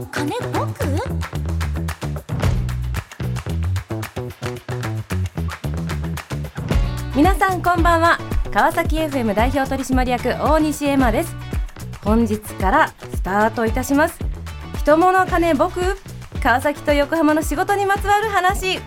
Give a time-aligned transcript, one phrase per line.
[0.00, 0.74] の金僕？
[7.14, 8.18] 皆さんこんばんは。
[8.50, 11.36] 川崎 FM 代表取締役大西エマです。
[12.02, 14.18] 本日からスタートいたします。
[14.78, 15.80] 人物金僕？
[16.42, 18.80] 川崎と横浜の仕事にまつわる話。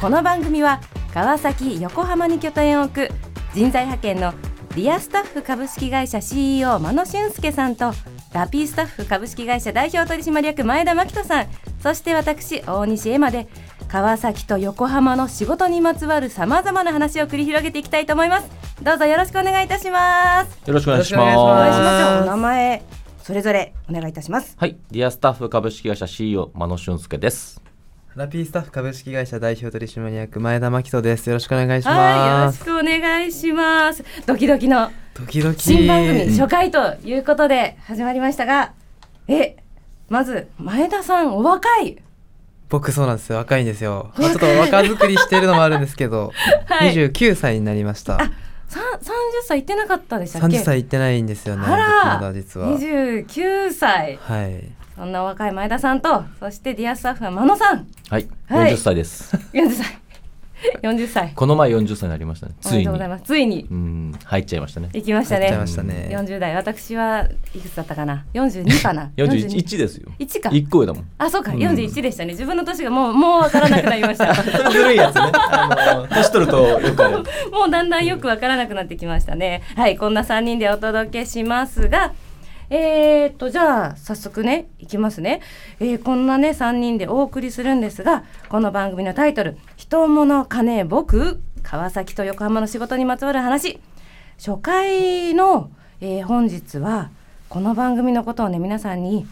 [0.00, 0.80] この番組は
[1.12, 3.10] 川崎横浜に拠点を置く
[3.52, 4.32] 人材派遣の
[4.74, 7.92] リアスタッフ株式会社 CEO 真野俊介さんと
[8.32, 11.46] ラピースタッフ株式会社代表取締役前田真人さん。
[11.82, 13.48] そして私大西エマで
[13.88, 18.48] 川崎と横浜の仕事にまつわるさまざまな話を繰り広げていきたいと思います。
[18.82, 20.66] どうぞよろしくお願いいたします。
[20.66, 21.34] よろしくお願いしお願い
[21.74, 22.22] します。
[22.22, 22.82] お名前
[23.22, 24.56] それぞれお願いいたします。
[24.58, 27.62] はい、ディアスタッフ株式会社 CEO 真野俊介です。
[28.14, 31.28] ラピースタッフ株式会社代表取締役前田真人です。
[31.30, 32.58] よろしくお願いしはいよろます。
[32.58, 34.90] しくお願いしますドキドキの
[35.56, 38.74] 新番組初回ということで始まりましたが
[39.28, 39.56] え
[40.10, 42.02] まず前田さんお若い
[42.68, 43.36] 僕そうなんですよ。
[43.38, 44.12] 若いんですよ。
[44.18, 46.32] まあ、ちょっと若作りしてるのもあるんですけど、
[46.66, 48.16] はい29歳になりました。
[48.68, 49.06] さん30
[49.46, 51.66] 歳行ってなかったでしたっけ？30歳いってないんですよね。
[51.66, 52.68] あら僕まだ実は。
[52.78, 54.81] 29歳はい。
[54.94, 59.34] そんな若い前田さんとそしてディアスタッフは真野さんはい、はい40歳です。
[59.52, 59.98] 40歳
[60.80, 62.54] 40歳この前40歳になりましたね。
[62.60, 63.08] ついにおめでとうござい。
[63.08, 64.90] ますついにうん、入っちゃいましたね。
[64.92, 66.08] 行きましたね入っちゃいましたね。
[66.12, 69.10] 40代私はいくつだったかな？42かな？
[69.16, 70.12] 41 1ですよ。
[70.20, 71.04] 1か1個上だもん。
[71.18, 74.32] あそうかうん41でしたね自分の年がもう もうわからなくなりました
[74.70, 75.22] ずるいやつね。
[75.34, 77.16] あの年取るとよくある。
[77.50, 79.62] もうだんだんよくわからなくなってきましたね。
[79.74, 82.12] はい、こんな3人でお届けしますが、
[82.74, 85.42] えー、っと、じゃあ、早速ね、いきますね。
[85.78, 93.78] えーこんなね、3人でお送りするんですが、この番組のタイトル、人物金僕、川崎と横浜の仕事にまつわる話。
[94.38, 97.10] 初回の、えー本日は、
[97.50, 99.26] この番組のことをね、皆さんに、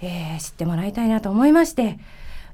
[0.00, 1.98] えー知ってもらいたいなと思いまして、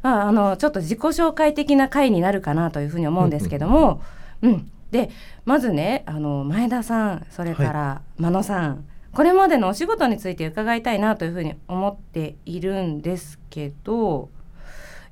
[0.01, 4.01] まあ、あのちょっと自己紹介的な回になるかなというふうに思うんですけども、
[4.41, 5.11] うん、で
[5.45, 14.31] まずねあの前田さんそれから真野さん、これまでのお仕事について伺いたいなというふうに思っているんですけど、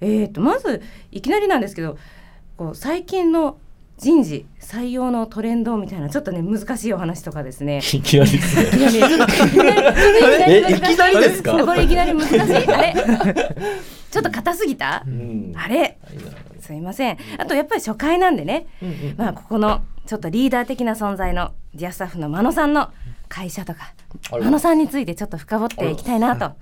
[0.00, 0.80] えー、とまず
[1.12, 1.98] いきなりなんですけど
[2.56, 3.58] こう最近の
[3.98, 7.78] 人事採用のトレンドみたいなちょっとね難しいお話とかですね。
[7.78, 8.86] いきなりですね。
[8.86, 8.98] いき
[10.96, 11.62] なりですか？
[11.62, 12.38] これいきなり難しい。
[12.72, 12.94] あれ？
[14.10, 15.04] ちょっと硬すぎた？
[15.06, 15.52] うん。
[15.54, 15.98] あれ？
[16.60, 17.18] すいません。
[17.36, 18.68] あとやっぱり初回なんでね、
[19.18, 22.90] まあここのちょっとリーダー的な存在のディアスタッフの真野さんの
[23.28, 23.94] 会社とか
[24.32, 26.56] 真野さんについてちょっと深掘っていきたいなと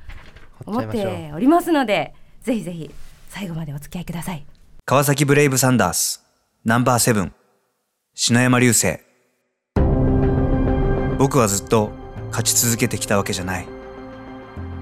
[0.67, 2.91] 思っておりますのでぜひぜひ
[3.31, 4.45] 最後までお付き合いください。
[4.85, 6.23] 川崎ブレイブサンダース
[6.67, 7.33] ナンバーセブン
[8.13, 8.99] 篠山流星
[11.17, 11.91] 僕はずっと
[12.27, 13.67] 勝ち続けてきたわけじゃない。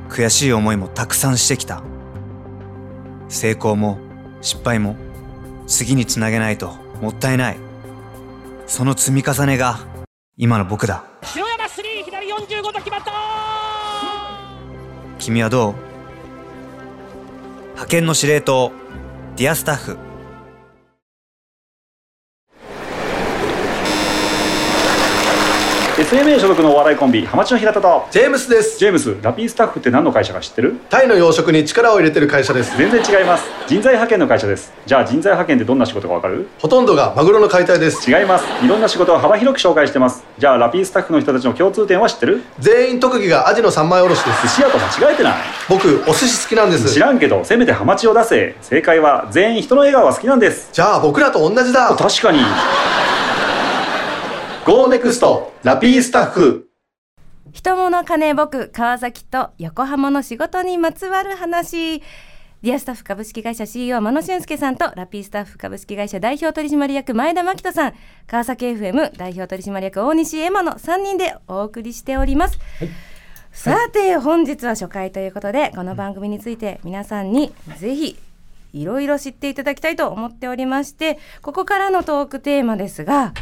[0.08, 1.84] 悔しい思いもたくさんしてきた。
[3.28, 4.00] 成功も
[4.40, 4.96] 失敗も
[5.68, 7.65] 次につなげないともったいない
[8.66, 9.78] その積み重ねが
[10.36, 11.04] 今の僕だ。
[11.22, 13.12] 篠山スリー左45度決まった
[15.18, 15.74] 君はどう？
[17.70, 18.72] 派遣の司令塔
[19.36, 19.98] ディアスタッフ
[26.06, 28.06] SMA 所属のお笑いコンビハマチの平田と。
[28.12, 28.78] ジェームスです。
[28.78, 30.78] ジェームスラピースタッフって何の会社か知ってる？
[30.88, 32.78] タイの養殖に力を入れてる会社です。
[32.78, 33.44] 全然違います。
[33.66, 34.72] 人材派遣の会社です。
[34.86, 36.48] じゃあ人材派遣ってどんな仕事かわかる？
[36.60, 38.08] ほとんどがマグロの解体です。
[38.08, 38.44] 違います。
[38.64, 40.22] いろんな仕事を幅広く紹介してます。
[40.38, 42.44] じゃあラピースタッフの人たちの共通点は知ってる？
[42.60, 44.42] 全員特技がアジの三枚おろしです。
[44.42, 45.34] 寿司屋と間違えてない？
[45.68, 46.88] 僕お寿司好きなんです。
[46.94, 48.54] 知らんけどせめてハマチを出せ。
[48.62, 50.68] 正解は全員人の笑顔が好きなんです。
[50.72, 51.88] じゃあ僕らと同じだ。
[51.96, 52.38] 確かに
[54.66, 56.68] GO NEXT ラピースタッフ。
[57.52, 62.00] 人物金僕川崎と横浜の仕事にまつわる話。
[62.00, 67.94] ディアスタッフ株式会社 CEO 真野俊介さんとラピースタッフ株式会社代表取締役前田真人さん。
[68.26, 72.58] 川崎 FM 代表取締役大西エマの3人でお送りしております、
[73.52, 78.18] さて本日は初回ということでこの番組について皆さんにぜひ
[78.72, 83.32] いろいろ知っていただきたいと思っておりましてここからのトークテーマですが、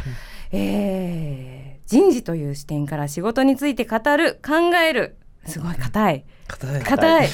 [0.51, 1.55] えー
[1.85, 5.17] 人事という視点から仕事について語る考える。
[5.45, 6.25] すごい硬い。
[6.47, 6.81] 硬い。
[6.81, 7.29] 硬い。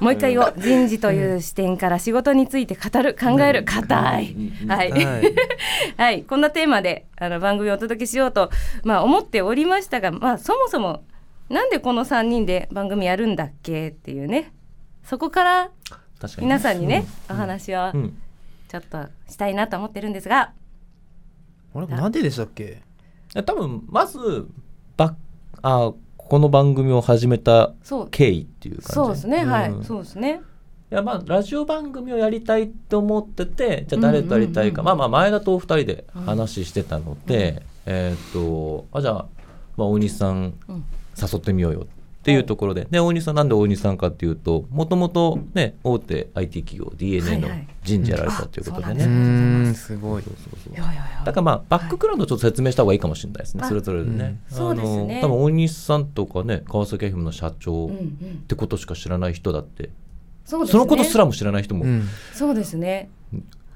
[0.00, 0.54] もう一回言おう。
[0.56, 3.62] 人事という視点から仕事について語る考える。
[3.64, 4.36] 硬い。
[4.66, 5.34] はい、はい。
[5.96, 8.50] はい、こんなテーマであの番組をお届けしようと、
[8.82, 11.04] まあ、思っておりましたが、まあ、そもそも
[11.48, 14.52] なんでこの3人で番組やるんだっけっていうね。
[15.04, 15.70] そこから。
[16.38, 18.18] 皆さんにね、お話をうん。
[18.66, 20.52] ちょっとしたいなと思ってるんですが、
[21.74, 22.08] あれな。
[22.08, 22.82] んででしたっけ？
[23.44, 24.48] 多分まず
[24.96, 25.14] ば
[25.62, 27.72] あこの番組を始めた
[28.10, 28.92] 経緯っていう感じ。
[28.92, 29.70] そうですね、はい。
[29.70, 29.84] うん。
[29.84, 30.40] そうですね。
[30.90, 39.26] いやまあラジオ番組をやりたいって思っててじゃあ誰とやりたいか、うんうんうんまあまあ前田とお二人で話してたので、えーっとあじゃあ、
[39.76, 40.84] まあ、大西さんうん。
[41.20, 41.88] 誘ってみようよって
[42.32, 42.86] いうところで。
[42.90, 47.68] で大西さんなんで大西さんかっていうともともとね大手 IT 企業 DNA のはいはい。
[47.88, 50.22] 人事やられたということでね、すごい。
[51.24, 54.38] だからまあバックグラウンドちょっと説明した方がいいかもしれないですね、あそれぞれでね。
[54.50, 54.56] うん。
[54.56, 55.20] そうですね。
[55.20, 57.90] あの多分大西さんとかね川崎 FM の社長っ
[58.46, 59.88] てことしか知らない人だって、
[60.44, 60.66] そね。
[60.66, 61.84] そのことすらも知らない人も。
[61.84, 62.06] うん。
[62.34, 63.08] そうですね。
[63.10, 63.17] あ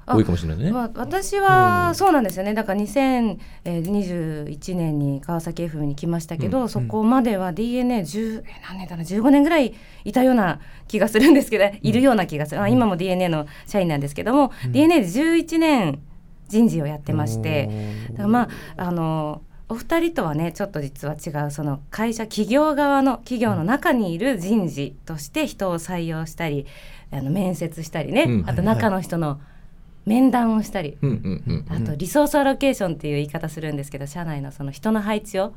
[0.05, 0.71] 多いかもしれないね。
[0.71, 2.53] まあ、私はそうなんですよね。
[2.53, 9.73] だから2021年に川崎 FM に来ましたけど、そこまでは DNA10 え何年だろう15年ぐらい
[10.03, 16.01] いたような気がするんですけど、いるような気がする、あ今も DNA の社員なんですけども、DNA で11年
[16.47, 17.69] 人事をやってまして
[18.11, 18.41] だからま
[18.77, 26.67] ああのお二人とはねちょっと実は違うその会社企業側の企業の中にいる人事として人を採用したり
[27.11, 28.49] あの面接したりね、うん。
[28.49, 29.39] あと中の人の
[30.05, 35.55] 面談をしたり、うんうんうんあとリソースアロケーションっていう言い方するんですけど社内のその人の配置を考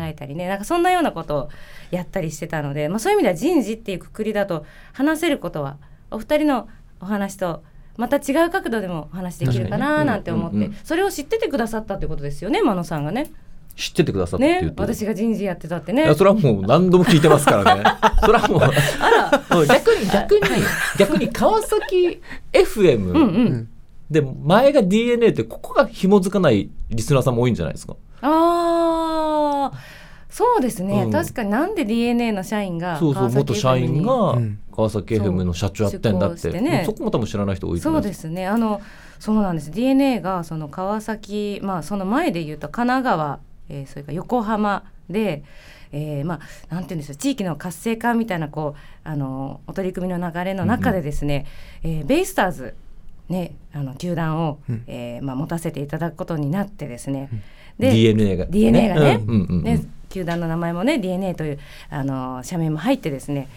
[0.00, 1.48] えたりね、なんかそんなようなことを
[1.90, 5.78] やったりしてたので、まあ、そういう意味では人事っていうくくりだと話せることは
[6.10, 6.68] お二人の
[7.00, 7.62] お話と
[7.96, 10.76] また違う角度でもお話できるかななんて思って、うんうんうん。
[10.84, 13.30] それを知っててくださったってことですよね真野さんがね。
[13.74, 16.04] 知っててくださったっていねうと、私が人事やってたってね。
[16.04, 16.14] いや。
[16.14, 17.84] それはもう何度も聞いてますからね。
[18.22, 19.58] それはもう。
[19.60, 19.66] うん。
[19.66, 20.40] 逆に逆に
[20.98, 22.20] 逆に川崎
[22.52, 23.68] FM、うんうん。
[24.10, 27.96] で前が DNA ってここが紐づかないリスナーさんも多いんじゃないですか？
[28.22, 29.78] ああ。
[30.30, 31.10] そうですね、うん。
[31.10, 34.58] 確かになんで DNA の社員がそうそう川崎元社員がうん。
[34.74, 38.06] 川崎 FM の社長やってんだってねそこも多分知らない人多いとそ思います。
[38.06, 38.46] うですね。
[38.46, 38.80] あの
[39.18, 39.70] そうなんです。
[39.72, 45.42] DNA がその川崎まあその前で言うと神奈川、えーそれから横浜で、
[45.90, 46.38] えーま
[46.70, 51.46] あなんていうんですか地域の活性化みたいなこうあのお取り組みの流れの中でですね、
[51.82, 52.74] えーベイスターズ
[53.28, 54.84] ねあの球団を、うん。
[54.86, 57.28] えーまあ、持たせていただくことになってですね、
[57.78, 59.20] で DNA が DNA がね。
[59.26, 61.58] うんうんうんで球団の名前もね DNA という
[61.90, 63.48] あの社名も入ってですね。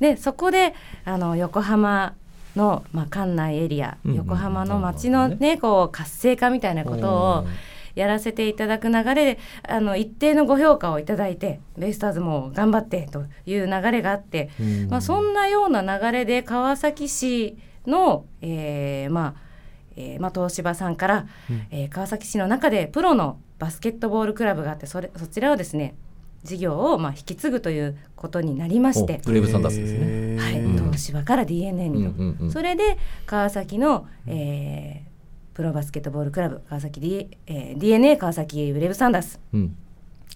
[0.00, 0.74] でそこで
[1.04, 2.14] あの横浜
[2.56, 5.58] の、まあ、館内エリア、うんうん横浜の街のなるほね。
[5.58, 7.46] こう活性化みたいなことを
[7.94, 9.38] やらせていただく流れで
[9.68, 14.88] あの一定のご評価をいただいてベイスターズも頑張ってという流れがあって、うん。
[14.88, 17.56] まあ、そんなような流れで川崎市
[17.86, 19.50] の、えーまあ
[19.96, 21.26] えーまあ、東芝さんから、
[21.70, 25.94] えー川崎市の中でプロのバスケットボールクラブがあってそれそちらをですね
[26.42, 29.20] 事業をまあ引き継ぐということになりまして。
[29.24, 30.36] お、ブレイブサンダースですね。
[30.40, 30.60] はい。
[30.60, 30.72] うん。
[30.76, 32.50] 東芝から DNA にと、うんうんうん。
[32.50, 32.96] それで
[33.26, 35.10] 川崎の、えー
[35.52, 39.38] プロバスケットボールクラブ川崎、D えー DNA 川崎ブレイブサンダース。
[39.52, 39.76] うん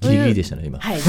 [0.01, 0.79] ギリギリでしたね今。
[0.79, 0.99] はい。
[1.01, 1.05] 危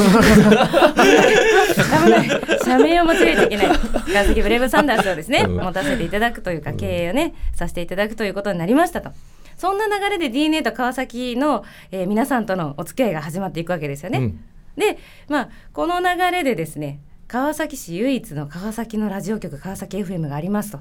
[2.10, 2.30] ない。
[2.64, 3.68] 社名を間違えちゃいけない。
[3.68, 9.12] 川崎ブレイブサンダースをですね、うん持たせていただくというか、経営をね、させていただくということになりましたと。
[9.58, 14.20] そんな流れで DNA と川崎の、えー皆さんとのお付き合いが始まっていくわけですよね。
[14.20, 14.40] うん
[14.78, 14.98] で、
[15.30, 20.80] まあ、この流れでですね、川崎市唯一の川崎のラジオ局、川崎 FM がありますと。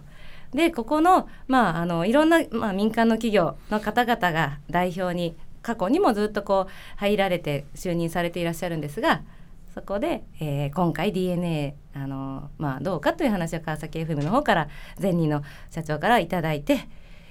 [0.52, 9.22] で、ここの、まあ、あの、いろんな、まあ、民間の企業の方々が代表に、過去にもずっとこう、入られて、就任されていらっしゃるんですが、
[9.74, 14.68] そこで、えー今回 DNA、あの、まあ、どうかという話を川崎 FM の方から、
[15.00, 16.86] 前任の社長からいただいて、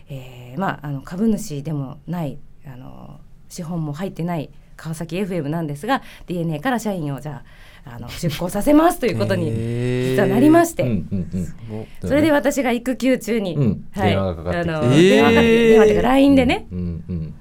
[0.09, 3.19] えーまあ、あの株主でもないあの
[3.49, 7.43] 資本も入ってない川崎 FM なんですが DNA から社員をじゃ
[7.85, 11.47] ああの出向させますということに実はなりまして、うんうん
[12.01, 12.07] うん。
[12.07, 13.87] それで私が育休中に、うん。
[13.91, 15.09] はい、電話がかかってきて。
[15.09, 17.35] 電話 LINE でね、うんうん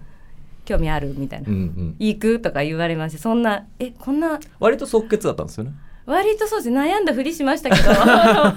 [0.65, 1.97] 興味あるみたいな、うんうん。
[1.99, 5.73] 行くとか言われましてそんなえこんな割と即決だったんですよね。
[6.05, 6.71] 割とそうです。
[6.71, 8.55] ね悩んだふりしましたけど、 は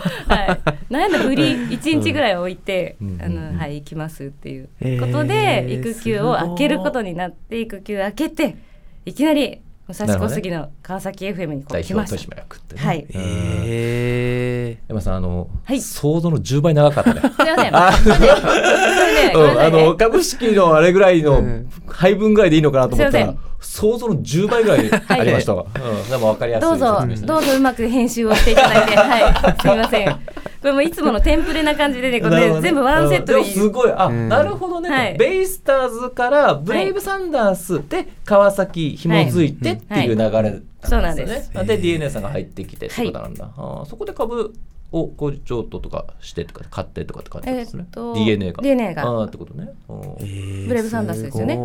[0.90, 3.20] い、悩んだふり1日ぐらい置いて、うん。
[3.22, 8.58] あのはい行きますっていうえーことで、育休を開けることになって育休開けて
[9.06, 12.16] いきなり武蔵小杉の川崎 FM にこ来ました。
[12.16, 12.82] 表取締役ってね。
[12.82, 13.02] はい。
[13.02, 15.80] うんへ山さんあの、はい。
[15.80, 17.22] 想像の10倍長かったね。
[17.22, 17.72] すい。
[17.72, 17.90] ま
[19.36, 21.70] うんあの株式のあれぐらいのうん。
[21.88, 30.20] 配分ぐらいでいいのかなと思ったら想像の10倍ぐらい ありましたわ、うん、でも分かりやすいどうぞどうぞうまく編集をしていただいて、はい、すみません。
[30.66, 32.62] これもいつものテンプレな感じでね、これねね。
[32.62, 33.92] 全部ワンセットですごい。
[33.96, 34.30] あ、うん。
[34.30, 35.16] なるほどね、はい。
[35.16, 41.52] ベイスターズからブレイブサンダースで川崎紐づいてっていう流れだったんですよね、そうなんです。
[41.68, 44.56] で DNA さんが入ってきてってことなんだ、あーそこで株
[44.92, 48.64] をこう譲渡とかしてとか買ってとかって感じですね、えっと DNA が。
[48.64, 49.04] DNA が。
[49.04, 50.00] あーってことね、うん。
[50.00, 51.60] ーブレイブサンダースですよね。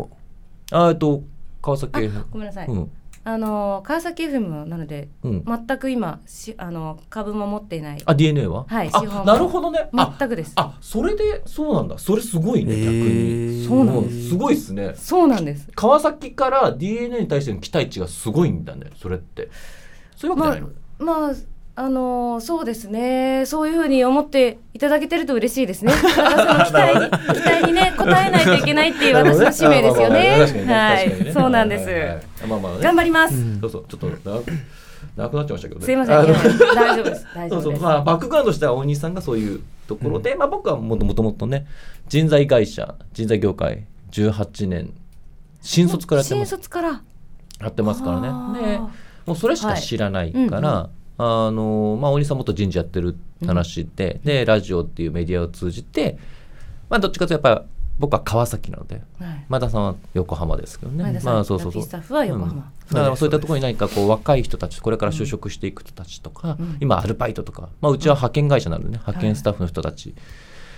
[0.71, 1.23] あーえっと
[1.61, 2.67] 川崎あごめんなさい。
[2.67, 2.91] うん。
[3.23, 8.01] あの川崎 FM なのでうん、全く今しあの株も持っていない。
[8.03, 8.83] あ DNA はあは？
[8.83, 9.25] い資本も。
[9.25, 9.89] なるほどね。
[9.95, 10.53] あ全くです。
[10.55, 11.99] あそれでそうなんだ。
[11.99, 13.65] それすごいね、逆に。
[13.67, 14.15] そうなんです。
[14.15, 14.93] うんすごいですね。
[14.95, 15.69] そうなんです。
[15.75, 19.49] 川崎から DNA に対しての期待値がすごいんだねそれって。
[20.15, 21.33] そういうわけじゃないの、まああ
[21.89, 23.45] のそうですね。
[23.45, 25.93] そういうふうに思っていただけてると嬉しいですね。
[25.95, 30.47] 私の期待に期待にね応えないといけないっていう 私の使命ですよね。
[30.67, 31.85] はい、そうなんです。
[32.41, 32.79] すまあまあね。
[32.81, 33.35] 頑張ります。
[33.35, 33.85] うんそうそう。
[33.87, 34.29] ちょっと
[35.17, 35.85] ななくなっちゃいましたけどね。
[35.85, 36.15] すいません。
[36.15, 36.59] 大丈夫です。
[36.75, 37.25] 大丈夫です。
[37.49, 37.79] そうそう。
[37.79, 41.65] まあバックグラウンドとしては大西さんがそういうところで、まあ僕はもともともとね
[42.07, 44.93] 人材会社人材業界18年
[45.61, 47.01] 新卒からやってま新す卒から。
[47.61, 48.61] やってますからあー。
[48.61, 48.77] ねで
[49.25, 56.17] もうそれしか知らないから、はいあのまあ大西さんもっと人事やってる話で、でラジオっていうメディアを通じて
[56.89, 57.65] まあどっちかというとやっぱ
[57.99, 59.45] 僕は川崎なのではい。
[59.47, 61.19] 前田さんは横浜ですけどね。
[61.23, 61.83] まあそうそうそう。
[61.83, 62.53] スタッフは横浜。
[62.53, 62.95] うん。
[62.95, 66.77] だからそういったところに何かこう若い人たちこれから就職していく人たちとか、うん。
[66.79, 70.15] 今アルバイトとか、まあ、うちは派遣会社なのでね派遣スタッフの人たち、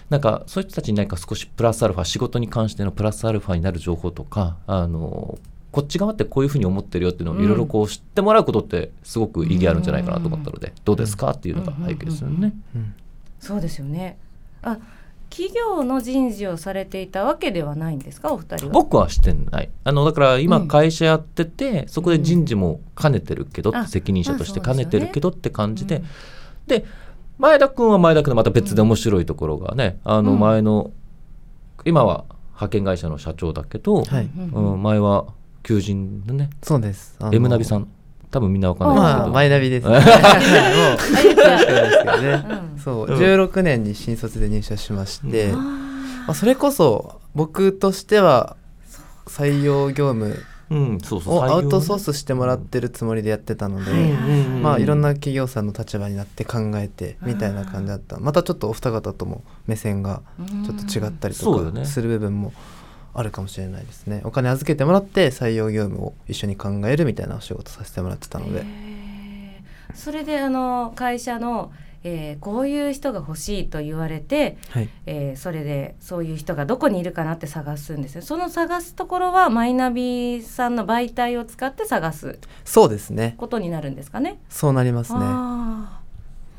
[0.10, 5.40] なんかそういう人たちに何か少しプラスアルファ仕事に関してのプラスアルファになる情報とかあの
[5.74, 12.54] こっち側ってこういうふうに思ってるよっていうのをいろいろこう知ってもらうことってすごく意義あるんじゃないかなと思ったので、どうですかっていうのが背景ですよね。
[12.76, 12.94] うん。
[13.40, 14.18] そうですよね。
[14.62, 14.78] あ
[15.30, 18.32] 企業の人事をされていたわけではないんですか？
[18.32, 18.72] お二人は。
[18.72, 19.72] 僕はしてない。
[19.84, 20.68] あのだから今うん。
[20.68, 26.04] 会社やってて、そこで人事も兼ねてるけど、あ責任者として兼ねてるけどって感じで、うん。
[26.68, 26.86] で
[27.40, 30.40] 前田君は前田君でまた別で面白いところがね、あのうん。
[30.40, 30.92] 前の、
[31.84, 34.30] 今は派遣会社の社長だけど、はい。
[34.38, 34.74] うん。
[34.74, 35.26] うん前は
[35.64, 36.50] 求人のね。
[36.62, 37.18] そうです。
[37.32, 37.88] M ナビさん。
[38.30, 39.94] 多分みんなわかんないですけど、まあマイナビですね。
[39.94, 40.08] も うあ
[41.24, 42.46] 言った確かです けどね。
[42.74, 42.80] うん。
[42.80, 43.06] そう。
[43.08, 43.20] うん。
[43.20, 45.60] 16年に新卒で入社しまして、うん。
[45.60, 48.56] まあそれこそ僕としては
[49.28, 50.36] 採用業務
[50.70, 51.36] うん、そうそう。
[51.36, 54.12] をアウトソーススしてもらってるつもりでやってたので、はい
[54.62, 58.18] まあいろんな企業さんの立場になって考えてみたいな感じだった。
[58.20, 60.22] またちょっとお二方とも目線が
[60.66, 62.54] ちょっと違ったりとかする部分も
[63.14, 64.22] あるかもしれないですね。
[64.24, 68.66] お金預けてもらって採用業務を一緒に考えるみたいなお仕事させてもらってたので、
[69.94, 71.72] それであの会社の、
[72.04, 78.22] えーこういう人が欲しいと言われて、はい、えーそれでそういう人がどこにいるかなって探すんですよ。
[78.22, 83.36] その探すところはマイナビさんの媒体を使って探すそうですね。
[83.38, 84.40] ことになるんですかね。
[84.50, 85.20] そうなりますね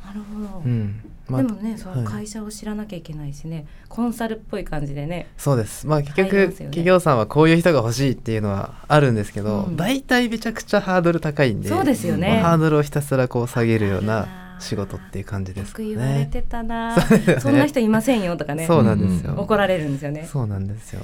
[0.06, 1.00] なるほど、うん。
[1.28, 2.04] まあでもねそのはい。
[2.04, 5.26] 会社を知らなきゃいけないしね、コンサルっぽい感じでね。
[5.36, 5.86] そうです。
[5.86, 6.46] まあ結局、ね。
[6.48, 9.76] 企業さんはこういう人が欲しいっていうのはあるんですけど、うん。
[9.76, 12.40] 大体めちゃくちゃハードル高いんでそうですよね。
[12.42, 14.44] まあハードルをひたすらこう下げるようあなー。
[14.60, 15.88] 仕事っていう感じですかね。
[15.88, 16.96] よく言われてたな、
[17.40, 18.66] そんな人いませんよとかね。
[18.66, 19.40] そうなんですよ、うん。
[19.40, 20.28] 怒られるんですよね。
[20.30, 21.00] そうなんですよ、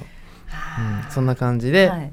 [0.47, 2.11] はうん、そんな感じで、はい。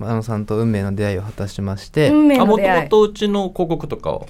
[0.00, 2.82] あのさんと運命の出会いを果たしまして、運命あもとの出会い。
[2.82, 4.26] もとうちの広告とかを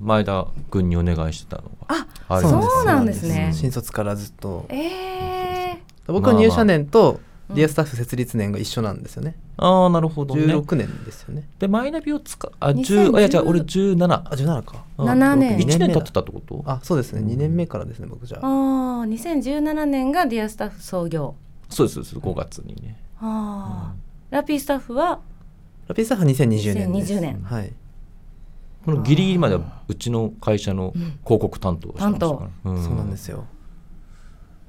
[0.00, 2.06] 前田君にお願いしてたのが。
[2.28, 3.52] あそうなんですね。
[3.54, 4.66] 新卒からずっと。
[4.68, 7.28] え僕は入社年とまあ。
[7.54, 10.42] ディアスタッフ設立年が一緒なんですよね、ああなるほどね。
[10.42, 11.48] 16年ですよね。
[11.58, 14.84] でマイナビを使うあ2010 10あいや違う俺17あ17か。
[14.98, 15.58] 7年。
[15.58, 16.62] 1年経ってたってこと？
[16.66, 17.22] あそうですね。
[17.22, 18.44] 2年目からですね僕じゃー、あ
[19.02, 21.36] あ2017年がディアスタッフ創業。
[21.70, 22.16] そうですそうです。
[22.16, 22.98] 5月にね。
[23.18, 23.96] ああ、
[24.28, 25.20] ラピースタッフは？
[25.86, 27.14] ラピースタッフは2020年です。
[27.14, 27.42] 2020年。
[27.44, 27.72] はい
[28.88, 33.44] このギリギリまではうちの会社の広告担当をしてましたから、そうなんですよ。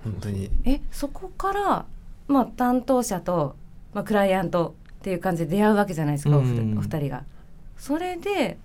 [0.04, 0.50] 本当に。
[0.66, 1.86] えそこから、
[2.28, 3.56] まあ、担当者と、
[3.94, 7.24] まあ、クライアントっていう感じで出会うわけじゃないですか、おふうんお二人が。
[7.78, 8.58] それで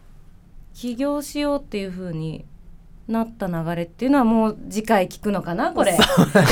[0.74, 2.44] 起業しようっていう風に
[3.06, 5.92] なった流れっていうのはもう次回聞くのかなこれ。
[5.96, 6.00] こ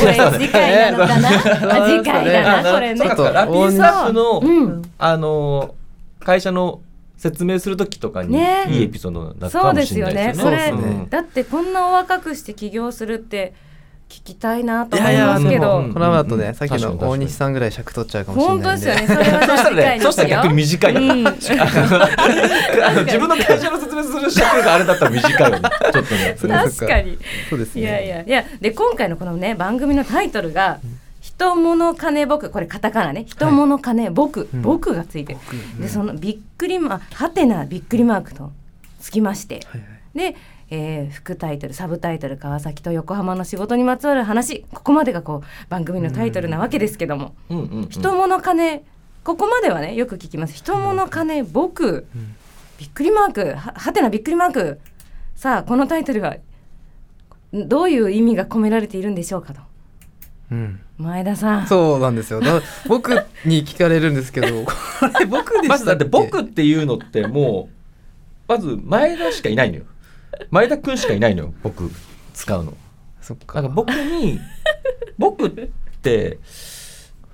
[0.06, 1.28] れ次回なのかな、
[1.84, 3.00] あ次回だなこれね。
[3.00, 3.16] ちょっ。
[3.16, 4.82] とラピースタッフの、うん。
[4.96, 5.74] あの
[6.20, 6.80] 会社の
[7.16, 10.94] 説明する時とかにねいいエピソードになるそうかもですよしれないですねそれよね。
[11.00, 13.54] ねだってこんなお若くして起業するって
[14.12, 15.78] 聞きたいなと思いますけど。
[15.78, 19.24] うんこの後ね、さっきの大西さんぐらい尺取っちゃうかもしれ本当ないんでですよね。
[19.24, 20.00] それはそしたらね。
[20.02, 21.12] そしたら逆に短い自
[23.18, 25.70] 分の会社の説明する尺があれだったら短いよね。
[25.92, 26.36] ちょっとね。
[26.36, 27.18] それは確かに。
[27.48, 30.78] そうですねいやいやいやで今回のこのね番組のタイトルが
[31.36, 34.62] 「人物金僕」これカタカナね「人物金僕」うん。
[34.62, 35.38] 僕がついてる、
[35.80, 38.52] でそのびっくりマはてなびっくりマークと
[39.00, 39.60] つきまして、
[40.14, 40.36] で、
[40.70, 47.34] えー副タイトルサブタイトル「川崎と横浜の仕事にまつわる話」ここまでがこう番組のタイトルなわけですけども。
[47.50, 48.82] うんうんうん「人物金」
[49.24, 52.34] ここまではねよく聞きます「人物金僕」うん
[52.78, 54.80] びっくりマークははてなびっくりマーク。
[55.36, 56.36] さあこのタイトルは
[57.52, 59.60] どういう意味が込められているんでしょうかと
[60.52, 60.80] うん。
[60.98, 61.66] 前田さん。
[61.66, 62.40] そうなんですよ。
[62.86, 63.10] 僕
[63.46, 64.64] に聞かれるんですけど。
[64.64, 64.72] こ
[65.18, 67.74] れ僕でまずだしたって僕っていうのってもう
[68.46, 69.84] まず前田しかいないのよ。
[70.50, 71.90] 前田君しかいないのよ僕。
[72.34, 72.74] 使うの。
[73.22, 73.62] そっか。
[73.62, 74.38] なんか僕に
[75.16, 75.50] 僕っ
[76.02, 76.38] て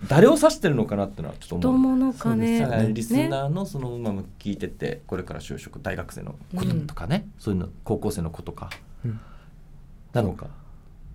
[0.09, 1.97] 誰を指してるのかなってのはちょっと思う。
[1.97, 2.37] のから
[2.85, 8.71] リスねナーのその今も聞いててこれから就職大学生のこととかね、そういうの高校生の子とか、
[9.05, 9.21] うん。
[10.13, 10.47] なのか。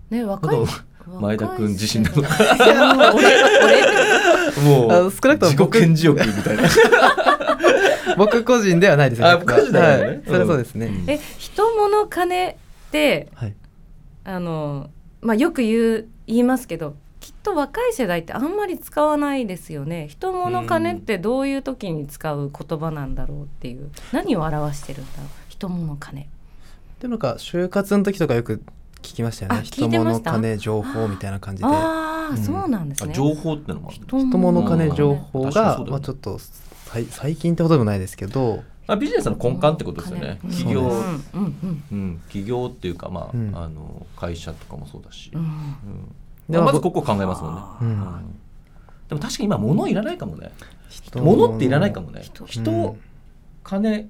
[0.10, 0.58] ね若い
[1.06, 3.80] 前田君自身なのかもう俺俺。
[3.82, 6.64] ってもうあ少なくとも自己僕顕示欲みたいな。
[8.18, 10.08] 僕個人ではないですあ僕は個人ではないのね。
[10.10, 10.22] はい。
[10.26, 11.10] それはそうですね、うん。
[11.10, 12.56] え人物金っ
[12.92, 13.54] てはい。
[14.26, 14.90] あの
[15.22, 20.08] まあよく言う言いますけどきっと若い世代ってあんまり使わないですよね。
[20.10, 23.90] 人物金ってどういう時に使う言葉なんだろうっていう。
[24.12, 25.28] 何を表してるんだろう。
[25.50, 26.28] 人物金。
[27.00, 28.62] でもなんか就活の時とかよく
[29.04, 29.64] 聞きましたよあね。
[29.64, 30.32] 人聞いてました？
[30.32, 31.68] 物金情報みたいな感じで。
[31.70, 32.38] ああ、うん。
[32.38, 33.12] そうなんですね。
[33.12, 34.90] あ情報ってのもある人人物金。
[34.96, 38.64] 情報がまあちょっとさい最近ってほどでもないですけど。
[38.86, 40.40] まあ、ビジネスの根幹ってことですよね。
[40.44, 40.50] うん。
[40.50, 40.94] 企業、うんう
[41.92, 42.12] うん。
[42.16, 43.52] ん、企業っていうか、まあうん。
[43.56, 45.78] あの会社とかもそうだし、うん。
[46.50, 47.62] まずここを考えますもんね、
[49.08, 50.52] でも確かに今物いらないかもね。
[50.90, 51.56] 人物。
[51.56, 52.24] っていらないかもね。
[52.46, 52.98] 人。
[53.64, 54.10] 金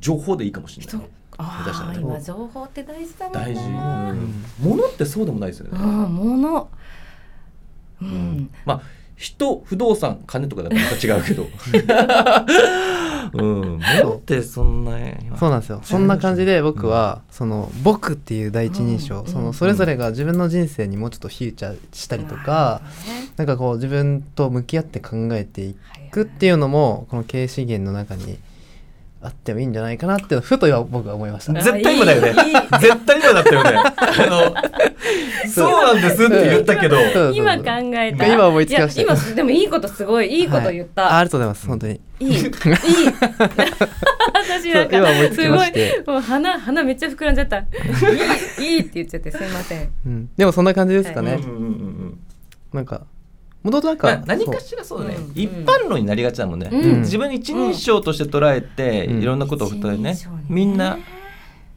[0.00, 1.02] 情報でいいかもしれない
[1.42, 1.98] 下手したらね。
[1.98, 3.68] あ今情報って大事だも大事、うん。
[3.68, 4.44] うん。
[4.60, 6.68] 物ってそうでもないですよね、物。
[8.02, 8.10] ううん。
[8.10, 8.80] んまあ
[9.16, 11.46] 人不動産金とかだとまた違うけど。
[13.34, 13.78] うん。
[14.02, 14.92] 物ってそんな
[15.38, 15.80] そうなんですよ。
[15.84, 19.26] そんな感じで僕は、その僕っていう第一人称、うん。
[19.26, 22.80] そのそれぞれが自分の人生にもうちょっとフューチャーしたりとか、
[23.36, 25.76] なんかこう自分と向き合って考えてい
[26.10, 28.38] くっていうのもこの経営資源の中に
[29.22, 31.52] あってもいいんじゃないかなってふと今僕は思いました。
[31.52, 32.32] 絶対今だよね。
[32.80, 33.70] 絶対今だったよね。
[33.76, 33.92] あ
[34.26, 34.54] の
[35.46, 36.96] そうなんですって言ったけど。
[37.34, 38.26] 今考えた。
[38.26, 39.02] 今思いつきました。
[39.02, 42.00] いや今でもいいことすごいいいこと言った、はいあありがとうございます本当に。
[42.20, 42.36] いいいい。
[42.40, 42.54] 私
[44.72, 44.96] なんか
[45.34, 45.72] すごい
[46.06, 47.58] もう鼻鼻めっちゃ膨らんじゃった。
[47.58, 47.66] い
[48.58, 49.90] いいいって言っちゃってすいません。
[50.06, 51.32] うん、でもそんな感じですかね。
[51.32, 52.18] うんうんうんうん。
[52.72, 53.02] なんか
[53.62, 55.20] もともとなんまあか、何かしらそうだね、う。
[55.20, 55.32] ん。
[55.34, 57.00] 一般論になりがちだもんね、うん。
[57.00, 59.22] 自分一人称として捉えて、うん。
[59.22, 60.12] いろんなことを振ったりね。
[60.12, 60.44] 一人ね。
[60.48, 60.98] みんな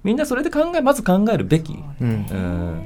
[0.03, 2.81] みんなそれで考えまず考えるべき、うん、うん。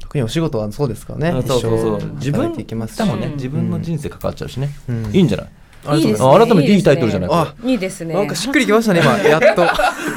[0.00, 1.28] 特にお仕事はそうですからね。
[1.30, 1.98] うんそうそうそう。
[1.98, 3.32] 一生自分働いていきますもんね、うん。
[3.34, 5.06] 自分の人生関わっちゃうしね、うん。
[5.14, 5.98] いいんじゃない？
[5.98, 6.28] いいいですね。
[6.28, 7.30] あ改めていいタイトルじゃない？
[7.32, 8.14] あいいですね。
[8.14, 9.12] なんかしっくりきましたね今。
[9.28, 9.64] やっと。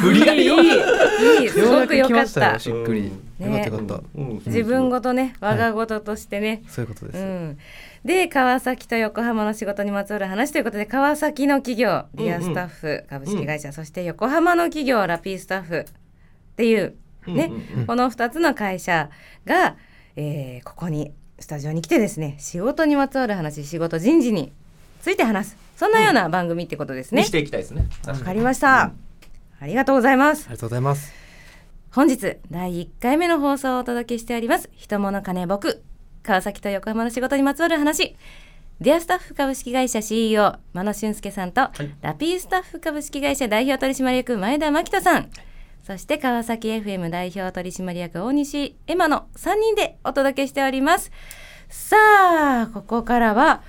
[0.04, 0.72] 無理やりよいい
[1.44, 1.66] いいす。
[1.66, 2.58] ごく良かった。
[2.60, 3.12] しっくり。
[3.42, 3.54] うん。
[3.54, 4.02] よかったよかった。
[4.16, 7.56] うん自分ごとね我が事としてね、そういうことです。
[8.04, 15.86] うん、で川崎と横浜の仕事にまつわる話ということで川崎の企業リアスタッフ株式会社、そして横浜の企業ラピースタッフっ
[16.56, 16.96] ていう
[17.28, 17.86] ね、うんうん。
[17.88, 19.10] この2つの会社
[19.46, 19.76] が、
[20.16, 24.52] えーここにスタジオに来てですね仕事にまつわる話仕事人事に
[25.02, 25.58] ついて話す。
[25.78, 27.22] そんなような番組ってことですね。
[27.22, 27.32] にし。
[27.32, 27.88] ていきたいですね。
[28.06, 28.92] わ、かりました、
[29.62, 30.48] ありがとうございます。
[30.48, 31.14] ありがとうございます。
[31.92, 34.70] 本日第1回目の放送をお届けしております。
[34.76, 35.82] 人物金僕
[36.30, 38.16] 川崎と横浜の仕事にまつわる話。
[38.80, 41.68] デアスタッフ株式会社 CEO 真野俊介さんと、い。
[42.02, 45.32] ラピースタッフ株式会社代表取締役前田真人さん。
[45.82, 51.12] そして川崎 FM 代表取締役大西エマの3人でお届けしております。
[51.68, 53.64] さあここからは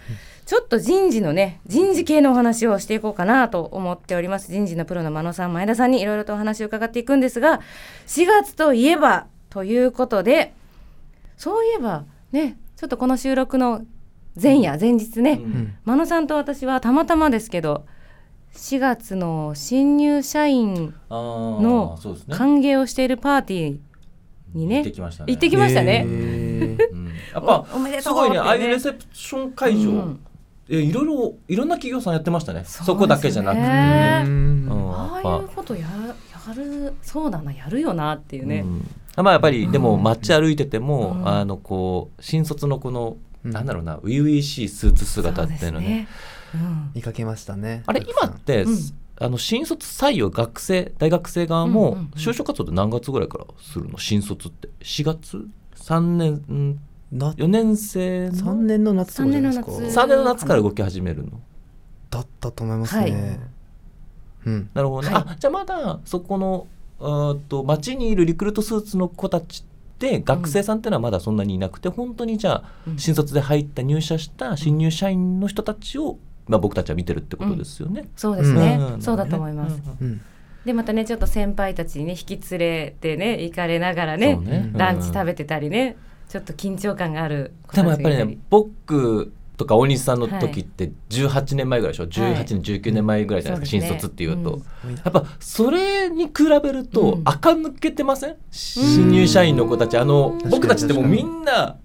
[0.45, 4.53] ちょっと人事のね人事系のお話をしていこうかなと思っております。
[4.53, 7.63] 人事のプロの真野さん前田さんにいろいろとお話を伺っていくんですが
[8.07, 10.53] 4月といえばということで
[11.39, 13.85] そういえばねちょっとこの収録の
[14.41, 15.75] 前夜前日ね、うん。
[15.85, 17.85] 真野さんと私はたまたまですけど
[18.55, 21.99] 4月の新入社員の
[22.31, 23.79] 歓迎をしているパーティー
[24.55, 25.33] にね行ってきましたね。
[25.33, 26.07] 行ってきましたね。
[27.33, 30.21] やっぱおおめでとすごいねああいうレセプション会場、うん。
[30.69, 32.65] えいろいろいろんな企業さんやってましたね。
[32.65, 33.63] そうそこだけじゃなくて。
[33.63, 41.29] ああいうことややるそうだなやるよなっていうね、うんまあやっぱりでもうん街歩いてても、うん。
[41.29, 43.51] あのこう新卒のこの、うん。
[43.51, 46.09] なんだろうな初々しいスーツ姿っていうのね。
[46.95, 47.83] 見かけましたね。
[47.87, 48.79] あれ今って、うん。
[49.23, 53.99] あの新卒採用学生大学生側も就職活動って何月ぐらいからするの？
[53.99, 54.69] 新卒って。
[54.81, 55.47] 4月
[55.77, 56.45] ？3年？
[56.49, 56.81] うん
[57.13, 58.37] な4年生の？
[58.37, 59.71] 三年の夏とかじゃないですか。
[59.71, 59.99] 三年の夏。
[59.99, 61.41] 3年の夏から動き始めるの？
[62.09, 63.13] だったと思いますはい。
[63.13, 63.41] ね。
[64.47, 64.71] うん。
[64.73, 65.25] なるほどね、はい。
[65.29, 66.67] あじゃあまだそこの
[67.01, 72.99] うと街にいるリクルートスーツの子たちって学生さんっていうのはまだそんなにいなくて、本当にじゃあうん。
[72.99, 78.09] 新卒で入った入社した新入社員の人たちを、まあ、僕たちは見てるってことですよね。
[78.17, 79.03] そうですね、ん。
[79.03, 80.07] そうだと思います、うん。
[80.07, 80.21] うん。
[80.65, 84.33] でまたねちょっと先輩たちにね引き連れてね行かれながらそね。
[84.33, 85.97] うねランチ食べてたりね、
[86.29, 93.99] ちょっと緊張感がある子でもやっぱりね僕とか大西さんの時って18年前ぐらいでしょ、18年19年前ぐらいじゃないですか、そうですね。
[93.99, 94.95] 新卒っていうと、うん。
[94.95, 97.23] やっぱそれに比べるとうん。
[97.27, 99.99] 垢抜けてません、新入社員の子たち。
[99.99, 100.51] あのうん。
[100.51, 101.77] 僕たちってもみんな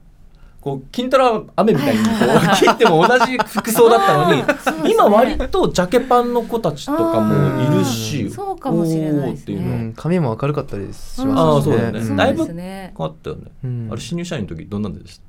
[0.62, 4.46] こう金太郎雨みたいにこう切っても同じ服装だったのに、 ね。
[4.94, 9.42] 今割とジャケパンの子たちとかもいるしあーそうかもしれないですね。
[9.42, 9.60] おーっていう
[9.90, 11.76] ん、髪も明るかったりしあますしね。
[11.76, 12.00] ーそうだよね。
[12.00, 13.90] そうでだいぶ変わったよね、うん。
[13.92, 15.20] あれ新入社員の時どんなんでし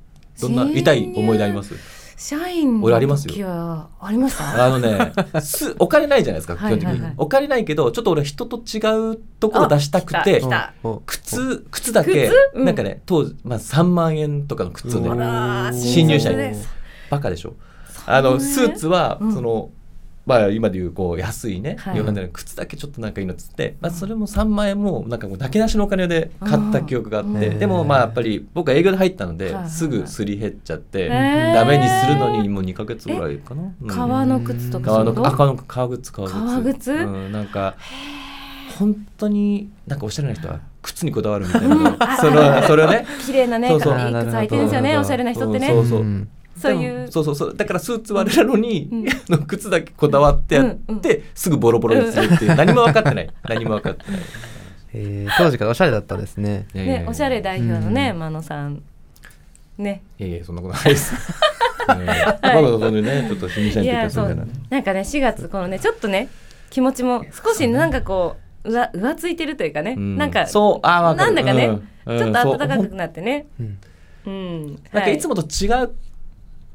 [0.41, 0.47] た？
[0.47, 1.75] どんな痛い思い出あります？
[2.17, 3.47] 社員の俺ありますよ。
[3.47, 4.65] ありました？
[4.65, 6.95] あのねすお金ないじゃないですか基本的に、はい。
[6.95, 8.79] はいはいお金ないけどちょっと俺人と違
[9.13, 10.43] うところ出したくて
[11.05, 12.35] 靴靴だけ靴？
[12.55, 12.65] うん。
[12.65, 16.57] なんかね当時、まあ、3万円とかの靴をね新入社員。
[17.11, 17.55] バカでしょ。
[18.07, 19.35] あのスーツはうん。
[19.35, 19.71] その、
[20.27, 21.97] まあ今でいうこう安いね、はい。
[21.97, 35.35] 洋服で靴だけちょっとなんかいいのっつって、まあ、それも3万円もなんかもうなけなしのお金で買った記憶があって、うんでもまあやっぱり僕は営業で入ったので、すぐすり減っちゃって、ダメにするのにもう2ヶ月ぐらいかな、うん革の靴とか革のそういうこと？
[35.35, 36.93] 赤の革靴革靴革靴。
[36.93, 37.77] うん、なんか
[38.79, 43.07] 本当になんかおしゃれな人は靴にこだわるみたいなその それをね。
[43.25, 43.99] 綺麗なねそうそう。
[43.99, 45.69] いい靴履いてるんですよねおしゃれな人ってね。
[45.69, 46.01] そうそう。
[46.01, 47.11] うんそういう。
[47.11, 47.57] そうそうそう。
[47.57, 49.09] だからスーツはあれなのに、うん。
[49.09, 50.97] あの靴だけこだわってやって、うん。
[50.97, 51.03] うん。
[51.35, 53.31] すぐボロボロにするっていう、何も分かってない。
[53.49, 54.21] 何も分かってない、
[54.95, 56.66] えー当時からおしゃれだったんですね。
[56.75, 58.19] ねおしゃれ代表のねうん。
[58.19, 58.83] 真野さん。
[59.79, 60.03] ね。
[60.19, 61.21] いやいやそんなことないです、ね
[61.88, 63.73] まだそれねちょっと新
[64.71, 66.29] なんかね4月このねちょっとね
[66.69, 70.16] 気持ちも少しなんかこううわ浮ついてるというかね、うん。
[70.16, 70.81] なんかそう。
[70.83, 71.35] あーわかる。
[71.35, 71.88] なんだかね、うん。
[72.07, 72.19] うん。
[72.19, 73.47] ちょっと暖かくなってね。
[73.61, 73.79] うん。
[74.27, 74.66] うん。
[74.92, 75.19] なんかい。
[75.19, 75.95] つももと違う、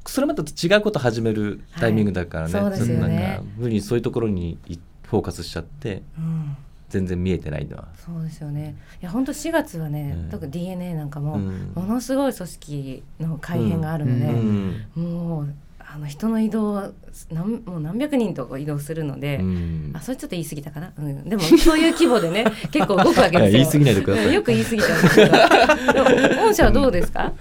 [0.05, 3.41] それまでと違うこと始めるタイミングだからね、はいそうですよね。
[3.57, 6.57] 無理にそういうところにいフォーカスしちゃってうん。
[6.91, 8.75] 全然見えてないのは、そうですよね。
[9.01, 10.29] いや本当4月はね、うん。
[10.29, 11.71] 特に DNA なんかも、うん。
[11.73, 14.85] ものすごい組織の改変があるので、うん。
[14.95, 16.91] もうあの人の移動は
[17.31, 19.91] 何もう何百人と移動するので、うん。
[19.93, 23.51] あそれちょっと言い過ぎたかな、うん、でもそういう規模でね 結構動くわけですよ。
[23.51, 24.27] 言い過ぎないでください。
[24.27, 25.31] うんよく言い過ぎちゃうんですけど。
[25.93, 27.31] でも御社はどうですか、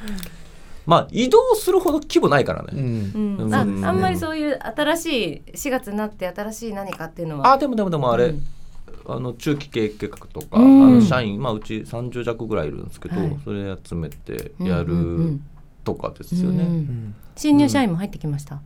[0.86, 3.38] まあ移動するほど規模ないからね、うん。
[3.40, 3.54] うん。
[3.54, 7.52] ああんまりそういう新しい4月になって新しい何かっていうのは。
[7.52, 8.42] あでもでもでもあれ、うん。
[9.06, 10.82] あの中期経営計画とか、うん。
[10.84, 13.36] あの社員、まあ、うち30弱ぐらいいるんですけど、はい。
[13.44, 15.38] それ集めてやる
[15.84, 16.64] とかですよね。
[16.64, 17.14] うんうん。
[17.36, 18.60] 新入社員も入ってきました、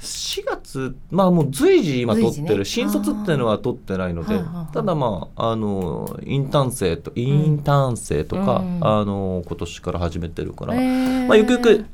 [0.00, 2.64] 4月まあもう随時今取ってる、ね。
[2.64, 4.40] 新卒っていうのは取ってないので、
[4.72, 8.78] ただまああのインターン生とインターン生とか、うん。
[8.86, 11.26] あの今年から始めてるから、へー。
[11.26, 11.84] まあ、ゆくゆく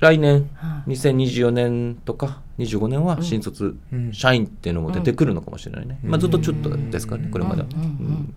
[0.00, 0.90] 来年はい。
[0.90, 4.12] 2024年とか25年は新卒うん。
[4.12, 6.10] 社員っていうのも出てくるのかもしれないね、うん。
[6.10, 7.86] まあ、ずっとちょっとですからねこれまでは、うんうん。
[7.86, 8.34] うん。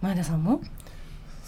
[0.00, 0.60] 前田さんも？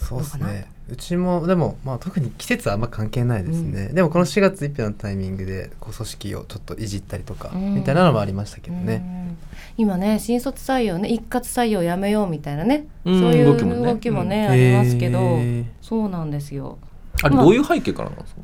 [0.07, 0.67] そうですね。
[0.89, 7.75] うちもでもまあ特に季節はあんま関係ないですね、でもこの4月1日のタイミングでこう組織をちょっといじったりとかうん。
[7.75, 9.37] みたいなのもありましたけどね、うん。
[9.77, 13.19] 今ね新卒採用ね一括採用やめようみたいなね、うん。
[13.19, 14.51] そういう動きもね動きもね、うん。
[14.51, 15.39] ありますけど、
[15.81, 16.77] そうなんですよ。
[17.21, 17.45] あれまあ。
[17.45, 18.41] どういう背景からなんですか？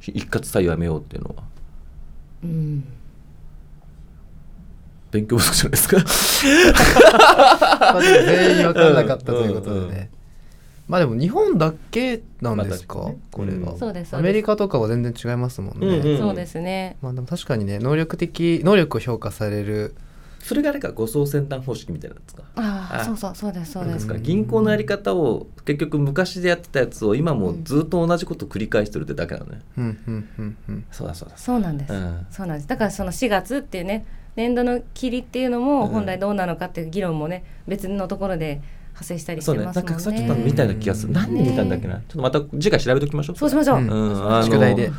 [0.00, 1.42] 一括採用やめようっていうのは。
[2.42, 2.84] うん、
[5.10, 5.88] 勉強不足じゃないです
[7.92, 8.00] か？
[8.00, 10.08] 全員分からなかったということでね、うんうん
[10.90, 13.16] まあでも日本だけなんですか、ね。
[13.30, 13.78] これは、うん。
[13.78, 16.18] そうですアメリカとかは全然違いますもんね、うんうん。
[16.18, 16.96] そうですね。
[17.00, 19.94] まあでも確かにね能力的能力を評価される
[20.40, 22.42] それがあれか護送先端方式みたいなんですか？
[22.56, 23.04] ああ、あ。
[23.04, 23.98] そうそうそうですそうで。
[24.00, 24.18] す。
[24.20, 30.84] 銀行のやり方を結局昔でやってたやつを今もずっと同じこと繰り返してるってだけなのね、うんうんうんうん。
[30.90, 31.36] そうだそうだ。
[31.36, 32.26] そうなんです、うん。
[32.32, 32.68] そうなんです。
[32.68, 38.60] だからその4月っていうね年度の切りっていうのもうん本来どうなのかっていう議論もね別のところで
[39.00, 40.22] 派生したりしそうねなんてますもんね。
[40.22, 41.94] かさっきちょっと見たような気がする、ね何年見たんだっけな。
[41.94, 43.36] ちょっとまた次回調べておきましょう。
[43.36, 43.78] そうしましょう。
[43.78, 43.88] うん。
[43.88, 44.92] うんあの宿題で。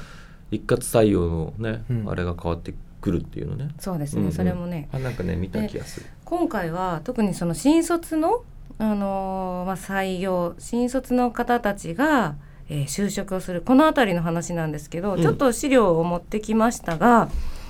[0.51, 2.09] 一括採用のね、うん。
[2.09, 3.69] あれが変わってくるっていうのね。
[3.79, 4.33] そうですね、うんうん。
[4.33, 4.89] それもね。
[4.91, 6.07] あなんかね見た気がする。
[6.25, 8.43] 今回は特にその新卒の、
[8.77, 12.35] あのーまあ、採用新卒の方たちが、
[12.67, 13.61] えー就職をする。
[13.61, 15.21] この辺りの話なんですけど、うん。
[15.21, 17.29] ちょっと資料を持ってきましたが、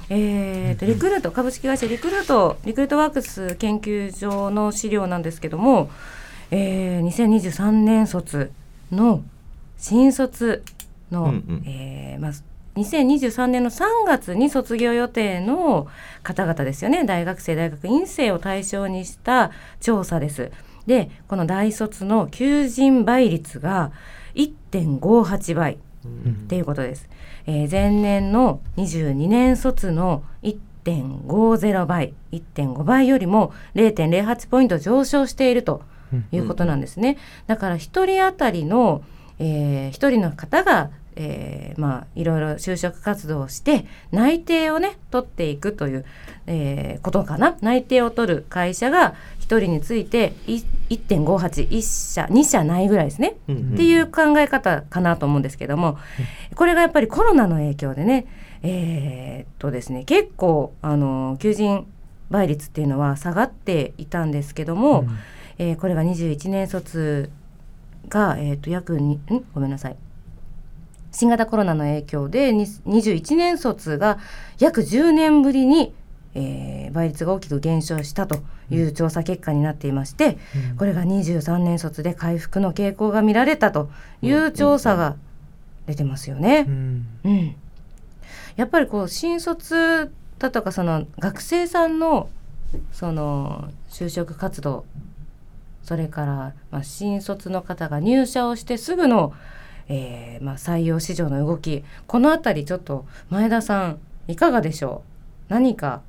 [0.09, 5.91] えーとリクルート株式会社リクルートリクルートワークス研究所の資料なんですけども、
[6.51, 8.51] えー2023年卒
[8.91, 9.23] の
[9.77, 10.63] 新卒
[11.09, 12.31] の、うんうんえーまあ
[12.75, 15.87] 2023年の3月に卒業予定の
[16.23, 20.51] 方々ですよね大学生大学院生を対象にした調査です。
[20.87, 23.91] でこの大卒の求人倍率が
[24.35, 25.77] 1.58倍っ
[26.47, 27.09] ていうことです。
[27.45, 35.81] えー前年の22年卒の1.50倍1.5倍よりも0.08ポイント上昇していると
[36.31, 37.17] いうことなんですね。
[37.47, 39.03] だから1人当たりの、
[39.39, 46.05] えー、一人の方が、えー、まあいろいろ就職活動をして内定をね取っていくという、
[46.47, 47.57] えー、ことかな。
[47.61, 53.73] 内定を取る会社が一人についてい1.581社2社ないぐらいですね、うんうん。
[53.73, 55.97] っていう考え方かなと思うんですけども、
[56.55, 58.27] これがやっぱりコロナの影響でね
[58.63, 61.87] えーっとですね結構あの求人
[62.29, 65.05] 倍率っていうのは下がっていたんですけども、
[65.61, 67.29] えーこれが21年卒
[68.09, 69.45] が、えー、と約にん？
[69.53, 69.95] ごめんなさい。
[71.11, 74.17] 新型コロナの影響でに21年卒が
[74.57, 75.93] 約10年ぶりに、
[76.33, 80.39] えー倍率が大きく減少したという調査結果になっていまして、
[80.77, 83.91] これが23年卒で回復の傾向が見られたと
[84.23, 85.15] いう調査が
[85.85, 86.65] 出てますよね。
[86.67, 87.05] うん。
[87.23, 87.55] うん、
[88.55, 92.29] やっぱりこう新卒だとかその学生さんの
[92.91, 94.85] その就職活動
[95.83, 99.33] それから、まあ、新卒の方が入社をしてすぐの、
[99.87, 101.83] えーまあ、採用市場の動き。
[102.07, 105.03] このあたりちょっと前田さんいかがでしょ
[105.49, 105.53] う？
[105.53, 106.01] 何か、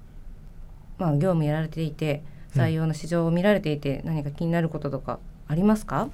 [0.99, 2.23] まあ、業務やられていて
[2.55, 6.11] 採用の市場を見られていて、何か気になることとかありますか？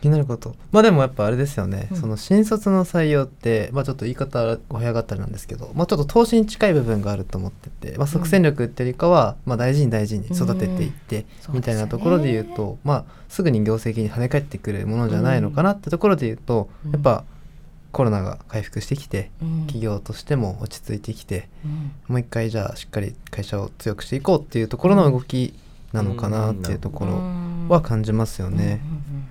[0.00, 0.54] 気になること。
[0.72, 1.96] まあでもやっぱあれですよね、うん。
[1.96, 11.54] その新卒の採用ってまあちょっと言い方お部屋ったりなんですけどまあちょっと投資に近い部分があると思ってて、まあ、即戦力っていうよりかは、まあ大事に大事に育てていって、うん。
[11.56, 16.92] みたいなところで言うとまあすぐに業績に跳ね返ってくるものじゃないのかなってところで言うと、うん。
[16.92, 17.24] やっぱ
[17.92, 19.60] コロナが回復してきてうん。
[19.62, 21.92] 企業としても落ち着いてきてうん。
[22.08, 25.54] もう一回じゃあしっかり会社を強くしていこうっていうところの動き
[25.92, 27.22] なのかなっていうところ
[27.74, 28.82] は感じますよね。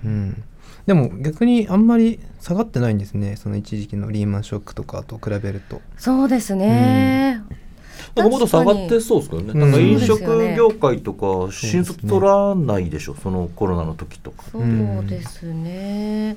[0.04, 0.42] うん、
[0.86, 5.80] でも逆にあんまり下がってないんですねその一時期のリーマンショックとかと比べると。
[5.96, 7.42] そうですね。
[8.14, 9.52] なんかもっと下がってそうですけどね。
[9.52, 14.44] うんなんか飲食業界とか新卒取らないでしょ、そのコロナの時とか。
[14.52, 16.36] そうですね。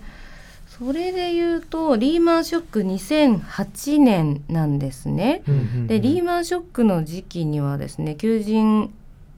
[0.67, 5.43] それで言うとリーマンショック2008年なんですね。
[5.87, 8.91] でリーマンショックの時期にはですね求人、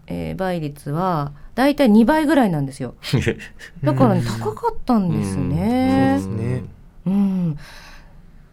[0.07, 2.95] えー倍率はだいたい2倍ぐらいなんですよ。
[3.83, 6.19] だから、ね、高かったんですね。
[6.21, 6.63] そうですね。
[7.05, 7.57] うん、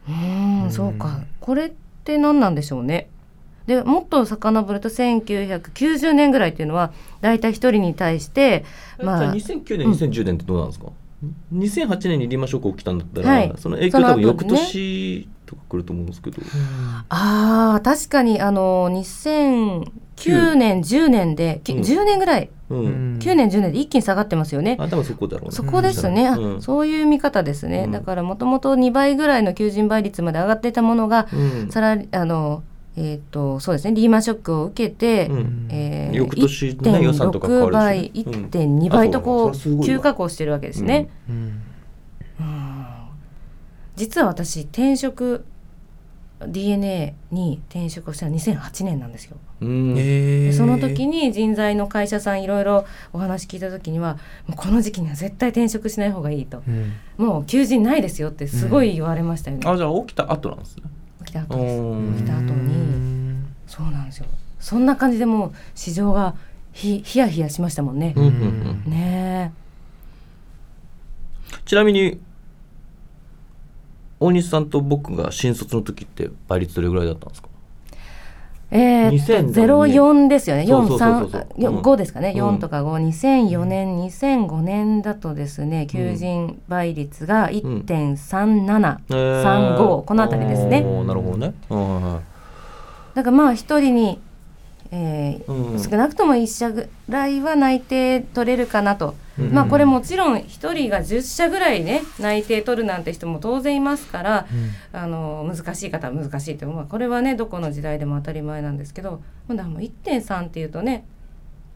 [0.08, 0.70] うん、うん。
[0.70, 1.20] そうか。
[1.40, 1.72] これっ
[2.04, 3.08] て何なんでしょうね。
[3.66, 8.64] でもっと遡ると1990年ぐらいっていうのはだいたい一人に対して
[9.00, 10.86] まあじゃあ2009年、2010年ってどうなんですか、
[11.52, 13.52] 2008年にリーマンショック起きたんだったら、はい。
[13.58, 16.38] その影響多分翌年とか来ると思うんですけど、
[17.10, 21.80] あー確かにあの2009年10年で、きうん。
[21.80, 22.78] 10年ぐらいうん。
[22.78, 23.18] うん。
[23.20, 24.76] 9年10年で一気に下がってますよね。
[24.78, 25.54] あ多分そこだろうね。
[25.54, 26.62] そこですね、あうん。
[26.62, 27.92] そういう見方ですね、うん。
[27.92, 31.70] だからもともと2倍ぐらいの求人倍率まで上がっていたものが、うん。
[31.70, 32.62] さらにあの
[32.96, 33.94] えっ、とそうですね。
[33.94, 35.68] リーマンショックを受けて、うん。
[35.70, 38.32] えー翌年ね予算とか変わ1.6倍、るしね。
[38.34, 38.46] うん。
[38.48, 41.08] 1.2倍とこう急下降してるわけですね。
[41.28, 41.62] うん。
[43.98, 45.44] 実は私転職
[46.46, 49.36] DNA に転職をしたのは2008年なんですよ。
[49.60, 49.94] うん。
[49.94, 56.62] でその時に人材の会社さんいろいろお話聞いた時にはもうこの時期には絶対転職しない方がいいと。
[56.66, 56.92] うん。
[57.16, 60.84] もう求人ないですよってすごい言われましたよね、あじゃあ起きた後なんですね。
[61.24, 61.74] 起きた後です。
[61.80, 62.14] うん。
[62.16, 62.52] 起きた後うに。
[62.52, 64.26] んそうなんですよ。
[64.60, 66.36] そんな感じでもう市場が
[66.72, 68.12] ひヒヤヒヤしましたもんね。
[68.16, 68.32] うん、うん
[68.84, 68.90] うん。
[68.90, 69.52] ね。
[71.64, 72.20] ちなみに
[74.20, 77.48] 大西さんと僕が新卒の時って倍率どれぐらいだったんですか？
[78.70, 80.66] ええー、2000ゼロ四ですよね。
[80.66, 81.46] 四そうそうそうそう。
[81.58, 81.82] 三うん。
[81.82, 82.30] 五ですかね。
[82.30, 82.36] うん。
[82.36, 82.98] 四とか五。
[82.98, 89.42] 二千四年、二千五年だとですね、求人倍率が一点三七、えー。
[89.42, 90.02] 三五。
[90.02, 90.82] このあたりですね。
[90.82, 92.20] なるほどね、うんはい
[93.14, 94.20] だからまあ一人に、
[94.90, 95.80] えーうん。
[95.82, 99.14] 少なくとも一社ぐらいは内定取れるかなと。
[99.38, 99.52] うん。
[99.52, 104.46] まあこれもちろん一人が10社ぐらいね内定取るなんて人も当然いますから、
[104.92, 111.06] あの難しい方は難しいってまあこれはねどこの時代でも当たり前なんですけどまだもう1.3っていうとね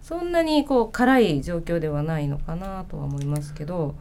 [0.03, 3.95] そんなにこう辛い状況ではないのかなとは思いますけど、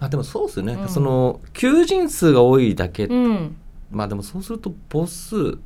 [0.00, 0.88] あでもそうですよね、うん。
[0.88, 3.56] その求人数が多いだけ、うん、
[3.90, 5.58] まあでもそうすると母数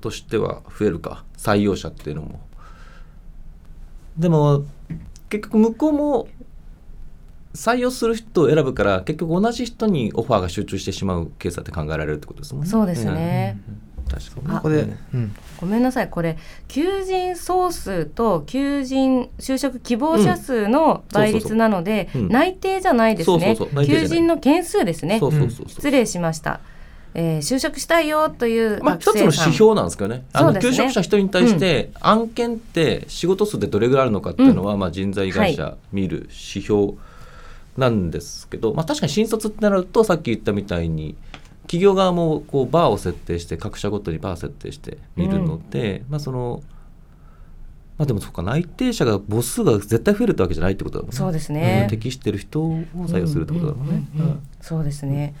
[0.00, 1.24] としては増えるか。
[1.36, 2.40] 採用者っていうのも。
[4.18, 4.64] でも
[5.30, 6.28] 結局向こうも
[7.54, 12.70] 採用する人を選ぶから結局同じ人にオファーが集中してしまうケースだって考えられるってことですもんね。
[12.70, 13.60] そうですね。
[13.68, 13.90] うん。
[14.10, 15.34] 確かここで、うん。
[15.60, 16.08] ごめんなさい。
[16.08, 16.36] これ
[16.68, 23.56] 求人総数と求人就職希望者数の倍率なので、内定じゃないですね。
[23.86, 25.20] 求人の件数ですね。
[25.66, 26.60] 失礼しました、
[27.14, 30.60] えー就職したいよというまあ、一つの指標なんですけどね、あのね。
[30.60, 36.94] 求職者一人に対して、案件って仕事数でどれぐらいあるのかっていうのは、まあ、人材会社見る指標
[37.76, 41.16] なんですけど、まあ、確かに新卒ってなるとさっき言ったみたいに
[41.62, 46.62] 企業側もこうバーを設定して各社ごとにバー設定して見るので、まあその
[47.96, 51.16] まあでもそうか内定者が母数が絶対増えるってわけじゃないってことだもんね。
[51.16, 54.08] そうですねうん適してる人を採用するってことだもんね。
[54.14, 55.34] うんうんうんうんそうですね。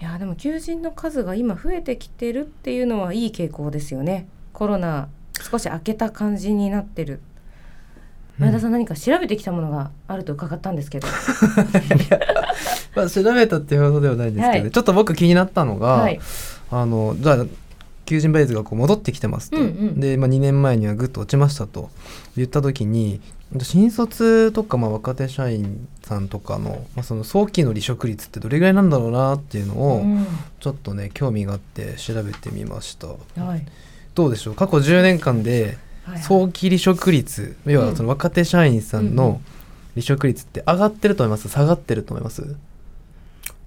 [0.00, 4.28] いやでも求人の数が今増えてきてるっていうのはいい傾向ですよね。
[4.52, 5.08] コロナ
[5.50, 7.20] 少し明けた感じになってる。
[8.40, 11.06] 前田さん何か調べてきたものがあると伺ったんですけど。
[12.96, 14.70] まあ、調べたっていうほどではないんですけど、はい。
[14.70, 16.20] ちょっと僕気になったのが、はい。
[16.70, 17.46] あのじゃあ
[18.06, 20.00] 求人倍率がこう戻ってきてますと、うんうん。
[20.00, 21.90] で、まあ、2年前にはぐっと落ちましたと。
[22.36, 23.20] 言った時に
[23.62, 30.26] 新卒とかまあ若手社員さんとかの,、まあその早期の離職率ってどれぐらいなんだろうなっていうのをうん。
[30.58, 33.08] ちょっとね興味があって調べてみました。
[33.42, 33.66] はい。
[34.14, 34.54] どうでしょう？
[34.54, 35.76] 過去10年間ではい
[36.18, 39.40] 早期離職率要はその若手社員さんの
[39.94, 41.48] 離職率って上がってると思います？
[41.48, 42.56] 下がってると思います？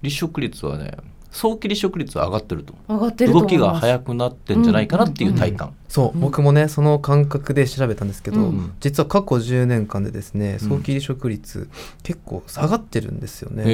[0.02, 0.96] 離職率はね
[1.30, 3.80] 早期離職率は上がってると上がってると動思います。
[3.80, 5.74] きが速くなってんじゃないかなっていう体感。
[5.88, 6.20] そう、うん。
[6.20, 8.72] 僕もねその感覚で調べたんですけど、うん。
[8.78, 10.68] 実は過去10年間でですねうん。
[10.68, 11.68] 早期離職率、
[12.04, 13.64] 結構下がってるんですよね、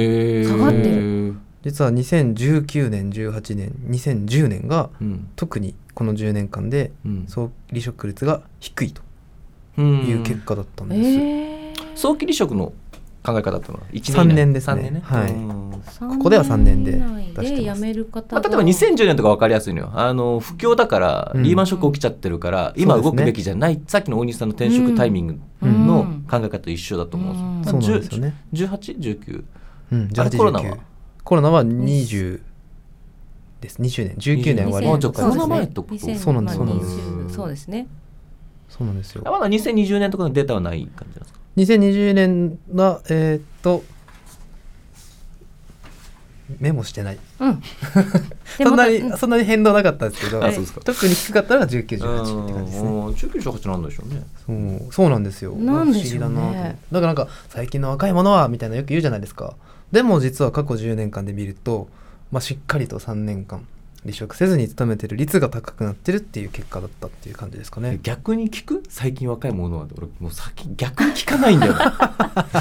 [0.43, 5.29] 下がってる実は2019年18年2010年がうん。
[5.35, 7.25] 特にこの10年間でうん。
[7.27, 9.01] 早期離職率が低いと
[9.77, 9.99] うん。
[10.07, 11.73] いう結果だったんです、えー。
[11.95, 12.73] 早期離職の
[13.23, 14.13] 考え方っていうのは1年以内。
[14.13, 14.81] 三年ですね。
[14.81, 15.01] 三年ね。
[15.03, 15.31] はい。
[15.31, 15.71] うん。
[16.17, 17.55] ここでは三年で出してます。
[17.55, 19.91] で辞める方まあ、が例えば2010年とか分かりやすいのよ。
[19.93, 21.43] あの不況だからうん。
[21.43, 25.39] リーマンショック起きちゃってるから、今動くべきじゃない、さっきの大西さんの転職タイミング。
[25.61, 25.87] うん。
[25.87, 29.43] の考え方と一緒だと思うんですうまあなんですよね、1819
[29.91, 30.77] うん、あれ18コロナは？
[31.23, 32.41] コロナは20
[33.61, 33.81] です。
[33.81, 34.15] 20年。
[34.17, 34.87] 19年終わり。
[34.87, 36.91] あじゃあコロナ前ってこと？2020そうなんですそうなんです。
[36.91, 37.87] 20そうですね。
[38.69, 39.23] そうなんですよ。
[39.25, 43.83] まだ2020年とかのデータはない感じなんですか？2020年はえーっと
[46.59, 47.17] メモしてない。
[47.39, 47.59] うん。
[48.57, 50.41] でそんなまにそんなに変動なかったですけど
[50.83, 52.89] 特に低かったのが1918って感じですね。
[52.89, 53.07] うん。
[53.09, 54.23] 19、18なんでしょうね。
[54.45, 55.53] そうそうなんですよ。
[55.53, 56.35] なんでしょうね。
[56.35, 59.55] 不思議だなだからなんか最近の若い者はみたいなよく言うじゃないですか
[59.91, 61.87] でも実は過去10年間で見ると、
[62.31, 63.65] まあ、しっかりと3年間
[64.03, 67.99] 離職せずに勤めてる率が高くなってるっていう結果だったっていう感じですかね。
[68.01, 68.81] 逆に聞く？
[68.89, 69.85] 最近若いものは。
[69.95, 71.73] 俺もう先逆に聞かないんだよ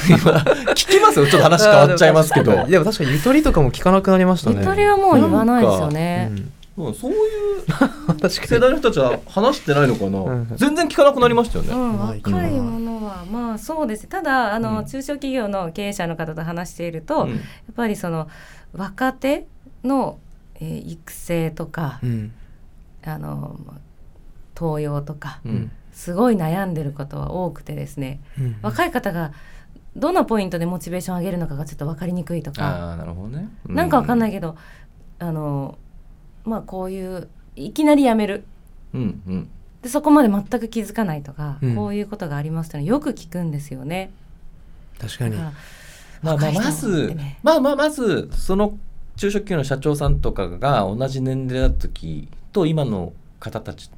[0.74, 1.26] 聞きますよ。
[1.26, 2.66] ちょっと話変わっちゃいますけど。
[2.66, 4.56] でも確かにゆとりとかも聞かなくなりましたね。
[4.58, 6.26] ゆとりはもう言わないですようね。
[6.26, 7.20] んうんそういう
[8.30, 10.52] 世代の人たちは話してないのかな、うん。
[10.56, 14.86] 全然聞かなくなりましたよね、うん、若いものはまあそうですただあの、うん。
[14.86, 17.30] 中小企業の経営者の方と話していると、うん。
[17.30, 17.40] やっ
[17.74, 18.28] ぱりその
[18.72, 19.46] 若手
[19.84, 20.18] の、
[20.56, 22.32] えー育成とか、うん。
[23.04, 23.80] あのまあ
[24.56, 25.70] 登用とか、うん。
[25.92, 28.20] すごい悩んでることは多くてですね。
[28.38, 28.56] うん。
[28.62, 29.32] 若い方が
[29.96, 34.56] どのポイントでモチベーション上げるのかがちょっと分かりにくいとか、ああなるほどね、なんか分かんないけけど
[35.18, 35.76] あの
[36.44, 38.44] まあこういういきなり辞める。
[38.92, 39.48] どうんうん。
[39.82, 41.76] でそこまで全く気づかないとか、うん。
[41.76, 44.10] こういうことがありますというのはよく聞くんですよね。
[45.00, 45.36] 確かに。
[45.36, 47.38] まあまあまず、ってね。
[47.42, 48.78] まあまあまずその
[49.16, 53.90] 中小企業の社長さんとかが同じ年齢だった時と今の方たち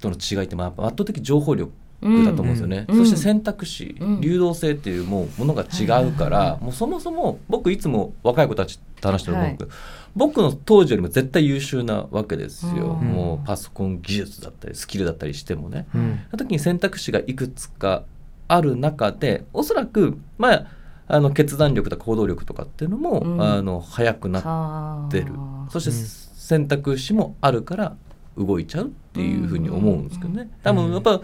[0.00, 2.98] との違いってまあ圧倒的情報力だと思うんですよね、うん。
[2.98, 4.20] そして選択肢、うん。
[4.20, 9.78] 流動性っていうもうものが違うから、はいはいはいもうそもそも僕いつも若い子たちと話してると思うんですけど、
[10.14, 13.08] 僕の当時よりも絶対優秀なわけですよ、うん。
[13.08, 16.20] もうパソコン技術だったりスキルだったりしてもね、うん。
[16.30, 18.04] その時に選択肢がいくつか
[18.48, 20.66] ある中でおそらくまあ
[21.08, 23.42] あの決断力とか行動力とかっていうのも、うん。
[23.42, 25.32] あの速くなはあってる。
[25.70, 25.96] そしてうん。
[26.42, 27.96] 選択肢もあるから
[28.36, 31.20] 動いちゃうっていうふうに思うんですけどね、多分やっぱ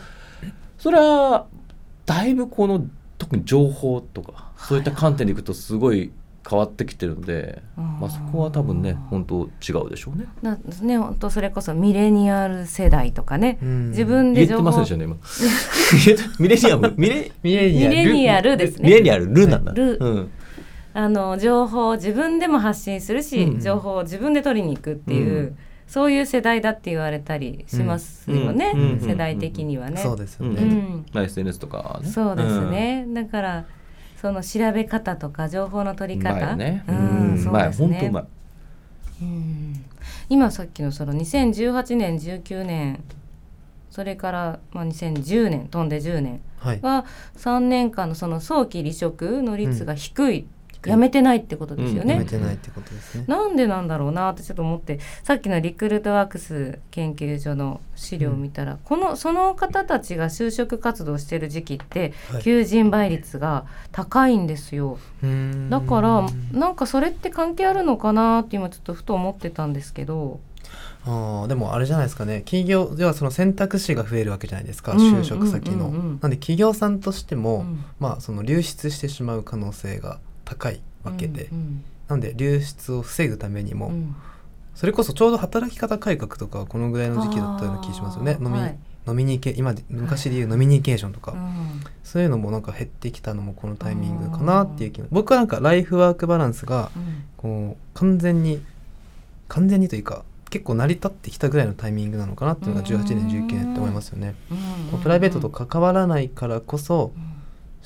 [0.78, 1.46] それは
[2.06, 2.86] だいぶこの
[3.18, 6.12] 特に情報とかそういった観点でいくとすごい
[6.48, 10.26] 変わってきてるんで、うんまあ、そこは多分ね本当違うでしょうね。
[10.42, 13.88] なね本当それこそミレニアル世代とかね、うん。
[13.90, 15.16] 自分言えてで情報ませんでしたね今。
[16.40, 16.94] ミレニアム？
[16.96, 17.70] ミレミレ
[18.12, 18.56] ニアル？
[18.56, 18.88] ですね。
[18.88, 19.98] ミレニアルルなんだ、ル。
[20.00, 20.30] うん。
[20.94, 23.60] あの情報を自分でも発信するし、うん。
[23.60, 25.56] 情報を自分で取りに行くっていう、うん。
[25.86, 28.80] そういう世代だって言われたりしますよね、うん。
[28.92, 29.00] うん。
[29.00, 29.96] 世代的にはね。
[29.98, 31.06] そうですようね、ん。
[31.12, 32.08] まあ、SNS とかね。
[32.08, 33.64] そうですね、だから
[34.20, 36.84] その調べ方とか情報の取うん、り方、うまいね。
[36.88, 37.00] うんう
[37.34, 37.34] ん。
[37.34, 37.88] まいそうですね。
[37.88, 38.24] 本当うまい
[39.22, 39.84] うん。
[40.28, 43.02] 今さっきのその2018年19年
[43.90, 46.80] それからまあ2010年飛んで10年はい。
[46.82, 47.04] は
[47.36, 50.46] 3年間のその早期離職の率が低い、
[50.84, 52.14] 辞めてないってことですよね。
[52.14, 53.24] やめてないってことですね。
[53.26, 62.42] なんでなんだろうなってちょっと思ってさっきのリクルートワークス研究所の資料を見たら、このその方たちが就職活動してる時期って、はい。
[62.42, 64.98] 求人倍率が高いんですよ。
[65.70, 70.40] だからなんかそれって関係あるのかなって今ちょっとふと思ってたんですけど。
[71.04, 72.40] あーでもあれじゃないですかね。
[72.40, 76.18] 企業ではその選択肢が増えるわけじゃないですか、うん就職先の、うんうんうん。
[76.20, 77.84] なんで企業さんとしても、うん。
[77.98, 80.18] まあその流出してしまう可能性が
[80.48, 83.94] 高いわけで、うんなんで流出を防ぐためにも、うん。
[83.94, 84.16] うん
[84.74, 88.38] それこそちょうど働き方改革とかはこのぐらいの時期だったような気がしますよね。
[88.40, 88.78] 飲み,、はい。
[89.08, 91.80] 飲みニケ今で昔で言う飲みニケーションとか、うん。
[92.04, 97.24] そういうのもなんか減ってきたのもこのタイミングかなっていう気が僕はなんかライフワークバランスがうん。
[97.36, 98.62] こう完全に
[99.48, 104.36] 完全にというか結構成り立ってきたぐらいのタイミングなのかなっていうのが18年19年って思いますよね。
[105.02, 107.37] プライベートと関わらないからこそうん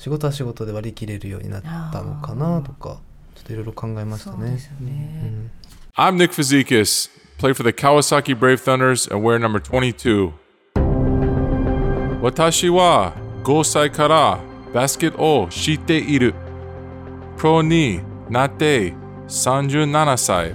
[0.03, 2.99] 仕事は仕事で割り切れるようになったのかなとか
[3.35, 4.71] ちょっといろいろ考えましたねそうですよ。
[4.81, 5.51] ねうん
[5.95, 10.33] I'm Nick Fazikis, play for the Kawasaki Brave Thunders and wear number 22.
[12.21, 13.13] 私は
[13.45, 14.39] 5歳から
[14.73, 16.33] バスケットを知っている。
[17.37, 18.93] プロになって
[19.29, 20.53] 37歳。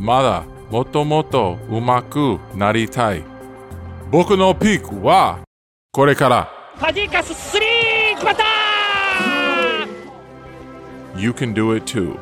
[0.00, 3.22] まだもっともっと上手くなりたい。
[4.10, 5.44] 僕のピークは
[5.92, 6.50] これから。
[6.74, 7.97] ファジーカススリー決まった
[11.16, 12.18] You can do it too.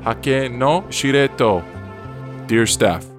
[0.00, 1.62] 派遣の司令塔
[2.48, 3.11] Dear Staff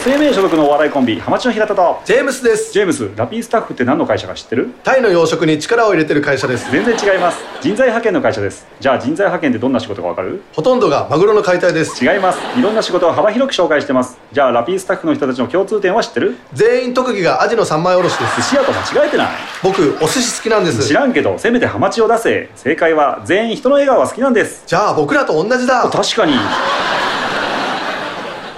[0.00, 2.00] SMA 所属のお笑いコンビハマチの平田と。
[2.06, 2.72] ジェームスです。
[2.72, 4.72] ジェームスラピースタッフって何の会社か知ってる？
[4.82, 6.70] タイの養殖に力を入れてる会社です。
[6.72, 7.38] 全然違います。
[7.60, 8.66] 人材派遣の会社です。
[8.80, 10.42] じゃあ人材派遣ってどんな仕事かわかる？
[10.54, 12.02] ほとんどがマグロの解体です。
[12.02, 12.38] 違います。
[12.58, 14.16] いろんな仕事を幅広く紹介してます。
[14.32, 16.38] じゃあラピースタッフの人たちの共通点は知ってる？
[16.54, 18.36] 全員特技がアジの三枚おろしです。
[18.36, 19.28] 寿司屋と間違えてない？
[19.62, 20.88] 僕お寿司好きなんです。
[20.88, 22.48] 知らんけどせめてハマチを出せ。
[22.56, 24.62] 正解は全員人の笑顔が好きなんです。
[24.66, 25.90] じゃあ僕らと同じだ。
[25.90, 26.32] 確かに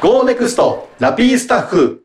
[0.02, 2.04] GO NEXT ラピースタッフ。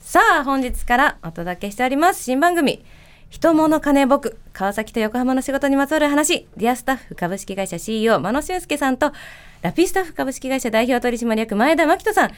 [0.00, 2.82] さあ本日からお届けしております新番組
[3.28, 9.12] 人物金僕川崎と横浜の仕事にまつわる話ディアスタッフ株式会社 CEO 真野俊介さんと
[9.60, 12.30] ラピースタッフ株式会社代表取締役前田真人さん。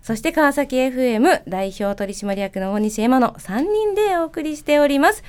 [0.00, 5.22] そして川崎 FM 代表取締役の大西エマの3人でお送りしております、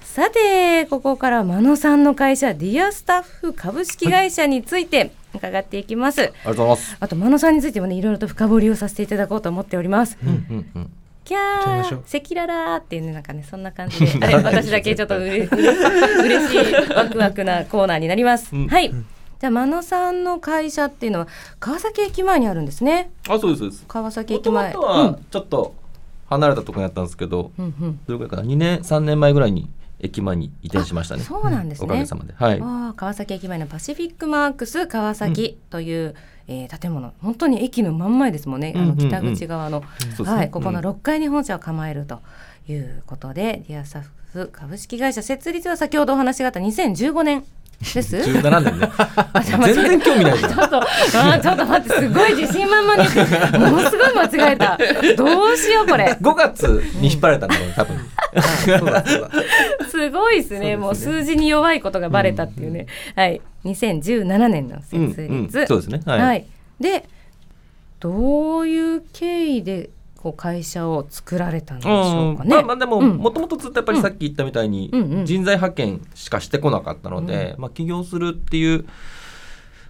[0.00, 6.96] さてここから真野さんの会社ディアスタッフ株式会社について伺っていきます、ありがとうございます。
[7.00, 10.90] あと真野さんについてもねいろいろと深掘りをさせていただこうと思っております、うんうんうん。
[11.24, 12.00] キャー行っちゃいましょう。
[12.00, 14.24] 赤裸々っていうねなんかねそんな感じで。
[14.24, 18.68] あ れ私だけちょっとうれ嬉しいワクワクなコーナーになります、うん。
[18.68, 18.90] はい。
[18.90, 21.28] じゃあ真野さんの会社っていうのは
[21.60, 23.10] 川崎駅前にあるんですね。
[23.28, 23.84] あ、そうですそうです。
[23.88, 24.72] 川崎駅前。
[24.72, 25.74] とはちょっと
[26.28, 27.74] 離れたところにあったんですけど、うんうん。
[27.80, 29.68] うんどれくらいかな、2年3年前ぐらいに
[30.04, 31.22] 駅前に移転しましたね。
[31.22, 32.34] そうなんですねおかげさまで。
[32.36, 32.60] はい。
[32.96, 36.14] 川崎駅前のパシフィックマークス川崎という、
[36.46, 42.20] えー建物本当に駅の真ん前ですもんね、あうんうんうんの北口側の、そうですねはい、ここのうん6階に本社を構えると
[42.68, 44.02] いうことで、ディアサ
[44.34, 47.44] フ株式会社設立は先ほどお話があった2015年
[47.94, 48.16] です。
[48.16, 48.90] 17年ね。
[49.74, 54.78] 全然興味ない ちょっと、あーちょっと待って、すごい自信満々に、ものすごい間違えた。
[55.16, 56.16] どうしよう、これ。
[56.20, 57.96] 5月に引っ張られたんだろうね、多分。
[59.88, 60.76] すごいですね。
[60.76, 62.86] もう数字に弱いことがバレたっていうね。
[63.14, 63.40] はい。
[63.64, 65.66] 2017年の設立。
[65.66, 66.02] そうですね。
[66.04, 66.20] はい。
[66.20, 66.46] はい。
[66.80, 67.08] で、
[68.00, 69.90] どういう経緯で、
[70.24, 72.50] こう会社を作られたんでしょうかね。
[72.50, 74.90] まあまあでもうんもともとずっとやっぱりさっき言ったみたいに
[75.26, 78.86] 人材派遣しかしてこなかったので、まあ起業するっていう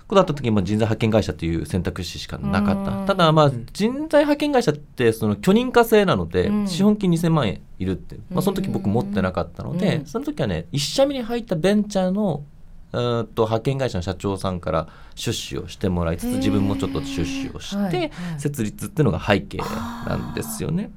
[0.06, 3.06] ことだった時にまあ人材派遣会社という選択肢しかなかった、うん。
[3.06, 6.68] ただまあ人材派遣会社ってその許認可制なので、うん。
[6.68, 10.06] 資本金2000万円いるって、まあ、その時僕持ってなかったので、うん。
[10.06, 12.44] その時はね1社目に入ったベンチャーの
[12.92, 20.90] うーんと派遣会社の社長さんから出資をしてもらいつつ自分もちょっと出資をして、設立っていうのが背景なんですよね。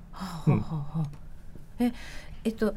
[1.79, 1.91] え、
[2.43, 2.75] えっと、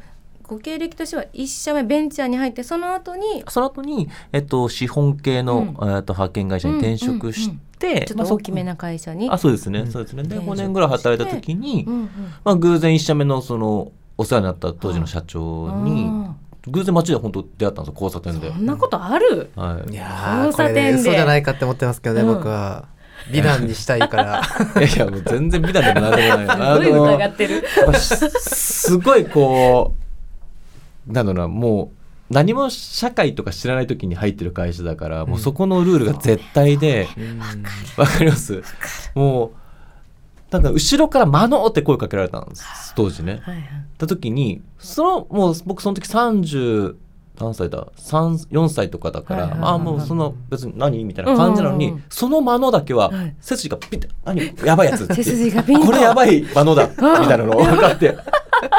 [0.51, 5.95] ご経歴としては一社目ベンチャーに入ってその後にその後に、えっと、資本系の、うん。
[5.95, 9.29] えっと、派遣会社に転職して、ちょっまあそと大きめな会社に。
[9.29, 9.91] あそうですね、うん。
[9.91, 10.23] そうですね。
[10.23, 12.09] で転職5年ぐらい働いた時に、うんうん。
[12.43, 16.35] まあ、偶然1社目のそのお世話になった当時の社長に、あ
[16.67, 18.51] 偶然街で本当出会ったんですよ交差点で。
[18.51, 18.59] ーそ。
[18.59, 19.51] んなことある？
[19.55, 19.93] はい。
[19.93, 20.81] いやー交差点で。
[20.81, 22.27] これね嘘じゃないかって思ってますけどね、うん。
[22.35, 22.89] 僕は
[23.31, 24.41] 美談にしたいから。
[24.75, 26.83] いやいやもう全然美談でもなんでもない。
[26.83, 27.63] すごいの疑ってる。
[28.41, 30.00] すごいこう
[31.11, 31.91] なんだろうなも
[32.29, 37.09] う何も社会とか知らない時に入ってる会社だから、もうそこのルールが絶対で、
[37.97, 38.63] わかります？
[39.15, 39.51] もう
[40.53, 43.41] なんか後ろから「間の!」って声かけられたんです当時ね。
[43.43, 43.63] はいはい。
[43.97, 46.95] た時にそのもう僕その時30
[47.39, 49.69] 何歳だ？3 4歳とかだから、はいはいはい。
[49.71, 51.03] ああもうその別に何？
[51.03, 51.91] みたいな感じなのに、うん。
[51.91, 53.35] うんうんその間のだけははい。
[53.41, 54.53] 背筋がピッて何？
[54.65, 55.03] やばいやつ。
[55.03, 55.85] っ て背筋がピンと。
[55.85, 58.15] これやばい間のだ みたいなの分かって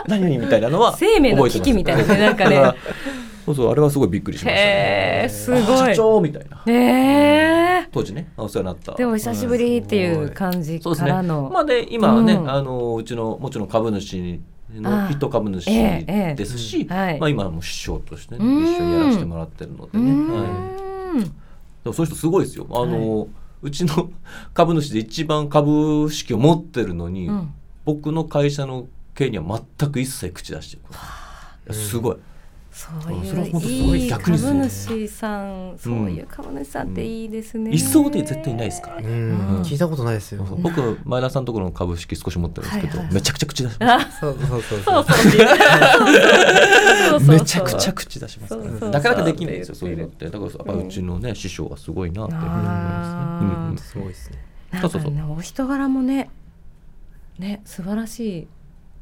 [0.07, 2.63] 何何みたいなのは生命の危機みたいなねなんかね。
[3.45, 4.61] そうそうあれはすごいびっくりしました。
[4.61, 5.65] ねすごい。
[5.65, 8.95] 社長みたいなねえ当時ねお世話になった。
[8.95, 12.51] でも久しぶりっていう感じからの、まあで今はね、うん。
[12.51, 14.41] あのうちのもちろん株主
[14.79, 17.19] あのあ筆頭株主ええええですし、はい。
[17.19, 18.65] まあ、今はもう師匠としてねうん。
[18.65, 20.29] 一緒にやらせてもらってるのでうね、ん。
[20.29, 20.45] は
[21.17, 21.31] い、で
[21.85, 22.67] もそういう人すごいですよ。
[22.71, 23.29] あの、
[23.61, 24.11] うちの
[24.55, 27.55] 株主で一番株式を持ってるのに、うん。
[27.85, 30.83] 僕の会社の系には全く一切口出して
[31.67, 31.75] る。
[31.75, 32.17] すごい。
[32.73, 37.71] そういういい株主さん、そういう株主さんっていいですね。
[37.71, 39.09] 一層で絶対ないですからね。
[39.63, 40.43] 聞いたことないですよ。
[40.59, 44.21] 僕前田さんところの株式少し持ってるんですけど、めちゃくちゃ口出します。
[44.21, 45.05] そうそうそう。
[47.29, 48.71] めちゃくちゃ口出しますから。
[48.91, 50.25] なかなかできないですよそういうのって。
[50.25, 53.87] だからやっぱうちのね師匠はすごいなって思いますね。
[53.87, 54.39] すごいですね。
[54.81, 55.13] そうそうそう。
[55.37, 56.31] お人柄もね、
[57.39, 58.49] ね素晴らしい。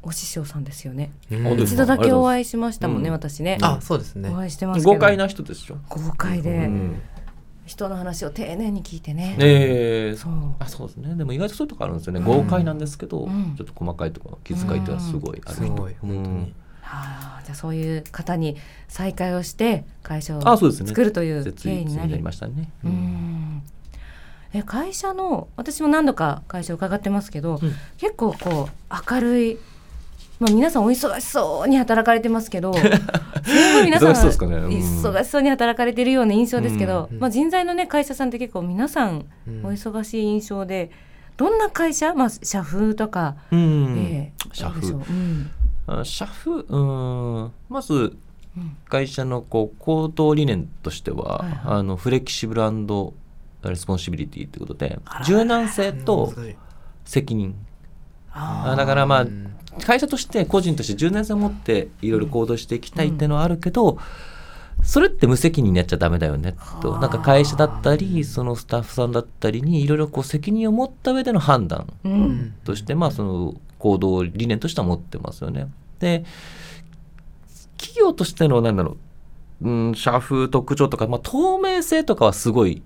[0.03, 1.11] お師匠さんですよね。
[1.29, 3.13] 一度だけお会いしましたもんね、うん。
[3.13, 3.57] 私ね。
[3.61, 4.29] あそうですね。
[4.29, 4.93] お会いしてますけど。
[4.93, 7.01] 豪快な人ですよ、豪快で、うん。
[7.65, 9.37] 人の話を丁寧に聞いてね。
[9.39, 10.17] ええ。
[10.17, 10.33] そう。
[10.59, 11.15] あそうですね。
[11.15, 12.19] でも意外とそういうとこあるんですよね。
[12.19, 13.55] 豪快なんですけど、うん。
[13.55, 15.55] ちょっと細かいところ気遣いっていうのはすごいある。
[15.55, 15.95] 人すごい。
[16.01, 16.37] 本当うん。
[16.39, 20.89] にはあ、じゃあそういう方に再会をして会社をあそうですね。
[20.89, 23.63] 作るという絶経緯になりましたね、ううんん。
[24.53, 27.73] え会社の私も何度か会社を伺ってますけど、うん。
[27.97, 29.57] 結構こう明るい、
[30.41, 39.65] まあ、皆さんお忙しそうに働かれてますけどすごい皆さん忙しそうに働かれてるような印象ですけど、うんまあ、人材の、ね、会社さんって結構皆さんうん。
[39.67, 40.89] お忙しい印象で、
[41.37, 43.97] どんな会社、まあ、社風とか、うん。
[43.99, 44.93] ええ社風。
[44.93, 45.51] どうん。
[45.85, 46.65] あ社風？
[46.67, 46.77] う
[47.45, 47.51] ん。
[47.69, 48.77] まずうん。
[48.89, 51.59] 会社のこう行動理念としては、はいはい。
[51.65, 52.61] あの flexible
[53.63, 56.33] responsibility ということで柔軟性と
[57.05, 57.55] 責任
[58.33, 63.97] ああだからまあうん会社として個人として柔軟性を持っていろいろ行動していきたいっていうのはあるけど、
[64.83, 66.97] それって無責任にやっちゃダメだよねと。
[66.97, 71.87] なんか会社だったりそのスタッフさんだったりにいろいろこう責任を持った上での判断
[72.63, 75.67] としてまあその行動理念としては持ってますよね。
[75.99, 76.25] で
[77.77, 78.97] 企業としてのなんだろ
[79.61, 82.83] う、うん、社風特徴とか、まあ、透明性とかはすごい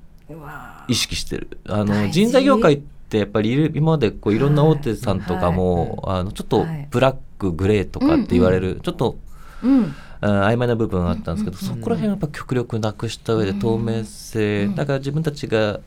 [0.88, 1.60] 意識してる。
[1.68, 2.84] あの人材業界
[3.16, 4.40] ってやっぱり今までこうい。
[4.40, 6.88] ろんな大手さんとかも、あのちょっとはい。
[6.92, 9.18] ブラックグレーとかって言われる、ちょっと
[9.64, 9.94] うん。
[10.22, 15.80] あ曖昧な部分があったんですけど、うんそこら辺はやっぱ極力なくした上でうん透明性、うんだから自分たちが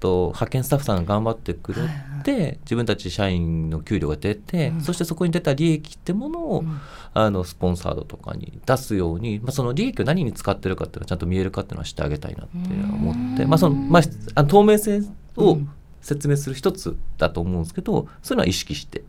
[0.00, 1.82] と派遣スタッフさんが頑張ってくれ
[2.24, 4.80] て、自分たち社員の給料が出て、うん。
[4.80, 6.80] そしてそこに出た利益ってものを、うん。
[7.12, 13.50] あのスポンサードとかに出すように、まあ、その利益を何に使ってるかっていうのはちゃんと見えるかっていうのはしてあげたいなって思って、うん。
[13.50, 14.00] まあそのま
[14.36, 15.02] あ、透明性
[15.36, 15.68] をうん
[16.00, 19.02] 説明する一つだと思うんですけどそういうのは意識して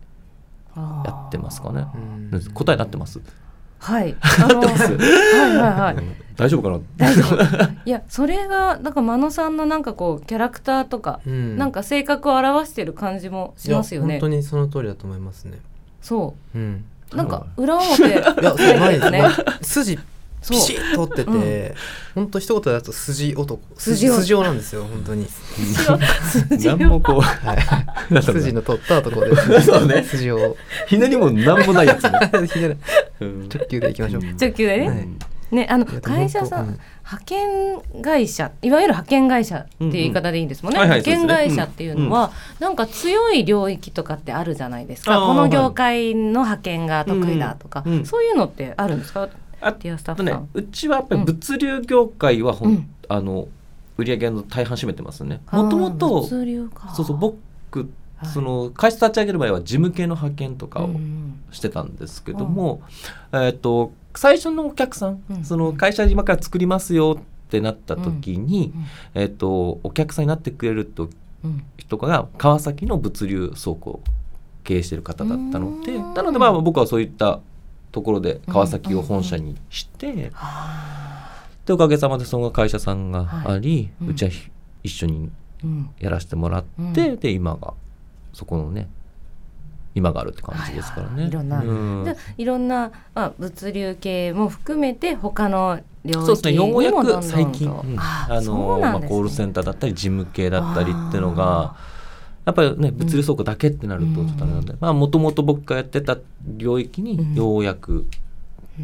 [0.75, 1.85] やってますかね。
[2.31, 3.19] うん答えになってます、
[3.79, 4.15] はい。
[4.21, 6.03] あのはいはいはい。
[6.37, 6.79] 大丈夫かな？
[6.97, 7.43] 大丈夫。
[7.85, 14.27] いや、それが、なんか、真野さんのなんかこう、キャラクターとか、うんなんか性格を表してる感じもしますよね本当。
[14.29, 15.59] にその通りだと思いますね
[16.01, 17.15] そうんう。
[17.15, 18.03] なんか、裏表。
[18.03, 19.23] いいやそうないですね
[19.61, 19.99] 筋
[20.49, 21.75] ピシッと通ってて
[22.15, 23.61] 本当一言でだと筋男。
[23.77, 24.21] 筋男。
[24.21, 25.27] 筋男なんですよ本当に。
[26.63, 28.21] 何もこうはい。
[28.23, 29.35] 筋の取った男で。
[29.35, 30.03] すそうね。
[30.03, 30.57] 筋を。
[30.87, 32.11] ひねりも何もないやつね。
[32.51, 32.77] ひね
[33.19, 34.23] 直球でいきましょう。
[34.23, 34.89] 直球でね。
[34.89, 35.07] はい。
[35.51, 45.19] ね、あの会社さん、本派遣会社いわゆる派遣会社っていう言い方でいいんですもんね、派遣会社っていうのは、なんか強い領域とかってあるじゃないですか。
[45.19, 48.05] この業界の派遣が得意だとか、うんうん。
[48.05, 49.27] そういうのってあるんですか？
[49.61, 52.89] あディアスタッフさん。、うちはやっぱり物流業界はほん、うん。
[53.07, 53.47] あの
[53.97, 55.41] 売り上げの大半占めてますね。
[55.51, 56.93] もともと物流か。
[56.95, 57.37] そうそう僕
[58.17, 58.29] はい。
[58.29, 62.81] その会社立ち上げる前は事務系の派遣とかをうんしてたんですけども、
[63.33, 68.73] えっ、と最初のお客さん、うんその会社今から作りますよってなった時に、
[69.13, 71.09] うんえっ、とお客さんになってくれると
[71.43, 71.63] うん。
[71.77, 74.03] 人が川崎の物流倉庫を
[74.63, 76.13] 経営してる方だったのでうん。
[76.13, 77.39] なのでまあ僕はそういった
[77.91, 80.31] ところで川崎を本社にして、
[81.65, 84.49] でおかげさまでその会社さんがあり、はいうちはひ
[84.83, 85.29] 一緒に
[85.63, 87.73] うんやらせてもらって、で今が
[88.33, 88.89] そこのね
[89.93, 91.23] 今があるって感じですからね。
[91.23, 92.03] はいろんなうん。
[92.05, 96.53] でいろんな、まあ、物流系も含めて他の領域そうですね。
[96.53, 101.75] ようやく最近、うんあのまあ、コールセンターだったり事務系だったりっていうのが
[102.45, 108.05] やっぱりね物流倉庫だけってなるとちょっとあれなんでもともと僕がやってた領域にようやく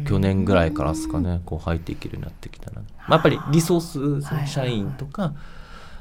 [0.06, 5.34] 去年ぐらいからですかね、こう入っていけるようになってきたな、まあ、やっぱりリソース社員とか、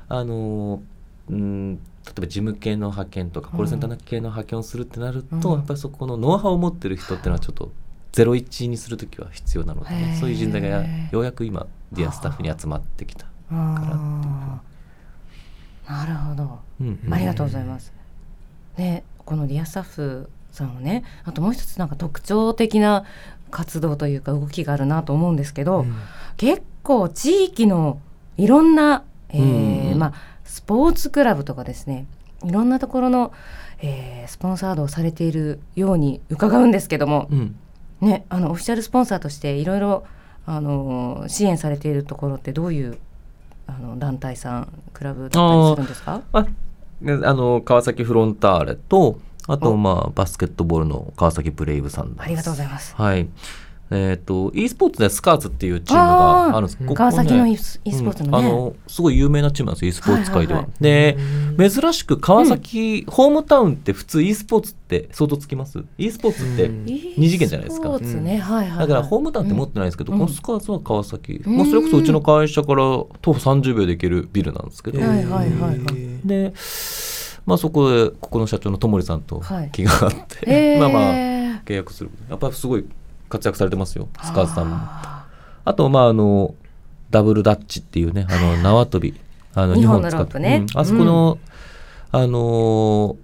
[0.10, 0.82] あの
[1.30, 7.72] うん例えば事務系の派遣とかコールセンター系の派遣をするってなると、やっぱりそこのノウハウを持ってる人っていうのはちょっと
[8.14, 13.80] 01にする時は必要なので、ね、そういう人材がようやく今ディアスタッフに集まってきたからっ
[14.22, 14.60] ていう
[15.88, 17.94] なるほど、うんありがとうございます。
[18.78, 23.06] ね、このディアスタッフさんはね、あともう一つなんか特徴的な
[23.50, 25.86] 活動というか動きがあるなと思うんですけど、
[26.36, 28.00] 結構地域の
[28.38, 30.14] いろんな、えーうんまあ
[30.44, 32.06] スポーツクラブとかですね、
[32.44, 33.34] いろんなところの、
[33.80, 37.56] えースポンサードをされているように伺うんですけども、うん。
[38.02, 40.04] ね、あのオフィシャルスポンサーとしていろいろ
[40.46, 42.98] あの支援されているところってどういう
[43.66, 44.68] あの団体さん
[44.98, 46.22] クラブだったりするんですか？
[46.34, 52.95] あの川崎フロンターレとあとまあバスケットボールの川崎ブレイブサンダースありがとうございます。
[52.95, 53.28] はい
[53.90, 56.78] えっ、と e スポーツでスカーツっていうチームがあるんです。
[56.78, 60.60] ここね川崎の e ス e スポーツのね、うんあのすごい有名なチームなんですよ e スポーツ界では。
[60.62, 61.18] はいはいで
[61.58, 66.86] 珍しく川崎、ホームタウンって普通 e スポーツって相当つきます？e スポーツってうん。
[66.86, 67.88] 二次元じゃないですか。
[67.88, 68.88] スポーツね、はいはいはい。
[68.88, 70.20] だからホームタウンって持ってないんですけど、うん。
[70.20, 71.58] このスカーツは川崎、うん。
[71.58, 76.28] もうそれこそうちの会社から徒歩30秒で行けるビルなんですけど、はいはいはいはい。
[76.28, 76.54] で、
[77.48, 79.70] まあ、そこでここの社長の戸森さんとはい。
[79.72, 80.80] 気があって、へー。
[80.80, 81.14] まあまあ
[81.66, 82.12] 契約する。
[82.30, 82.86] やっぱりすごい
[83.30, 84.75] 活躍されてますよスカーツさんも。
[84.80, 85.25] あ
[85.65, 86.55] あとまああの
[87.09, 89.19] ダブルダッチっていうねあの縄跳び
[89.53, 90.65] あの日本の使ってロープね。
[90.73, 90.80] うん。
[90.80, 91.39] あそこの、
[92.11, 93.15] あのー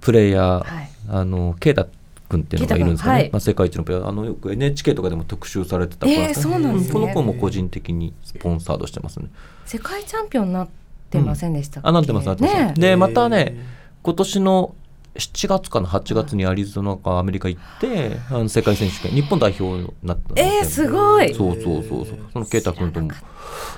[0.00, 0.90] プレイヤー、ーはい。
[1.08, 1.86] あのケイタ
[2.28, 3.30] 君っていうのがいるんですかね、はい。
[3.32, 4.08] まあ、世界一のプレイヤー。
[4.08, 6.50] あのよく NHK とかでも特集されてた子なんですよ。
[6.50, 6.92] えーそうなんですね。
[6.92, 9.28] この子も個人的にスポンサードしてますね。
[9.64, 10.68] 世界チャンピオンになっ
[11.10, 13.56] てませんでしたっけ、あなってますなってます、ねでまたね
[14.02, 14.74] 今年の
[15.14, 21.34] 7月かな8月にアリゾナかアメリカ行ってあの世界選手権日本代表になったえー、すごい。
[21.34, 22.18] そうそうそうそう。
[22.32, 23.10] その圭太君とも。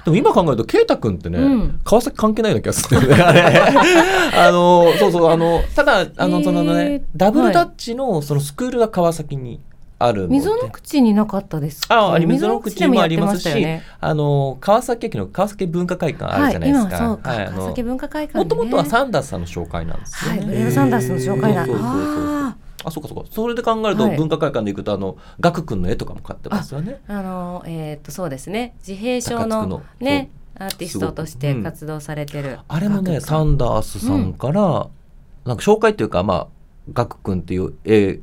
[0.05, 1.81] でも今考えると圭太君ってね、うん。
[1.85, 3.23] 川崎関係ないような気がするんだよね。
[3.23, 9.61] あ れあのそうそうあのただあのそのえねーダブルダッチのそのスクールが川崎に
[10.03, 20.39] ある溝の口になかったですああり溝の口もありますしねあの川崎駅の川崎文化会館あるじゃないですか、はい、か、はい川崎文化会館、ね、もともとはサンダースさんの紹介なんですよね。
[20.39, 22.05] はいブレードサンダースの紹介だ、そうそうそうそう。
[22.07, 23.31] ああそうかそうか。
[23.31, 24.17] それで考えると、はい。
[24.17, 27.01] 文化会館で行くとあのガク君の絵とかも買ってますよね。
[27.07, 28.75] ーあのーえーっとそうですね。
[28.87, 34.89] 自閉症のねアーティストとして活動されてる、あれもねサンダースさんから、
[35.45, 36.47] なんか紹介っていうかまあ
[36.93, 38.21] ガク君っていう絵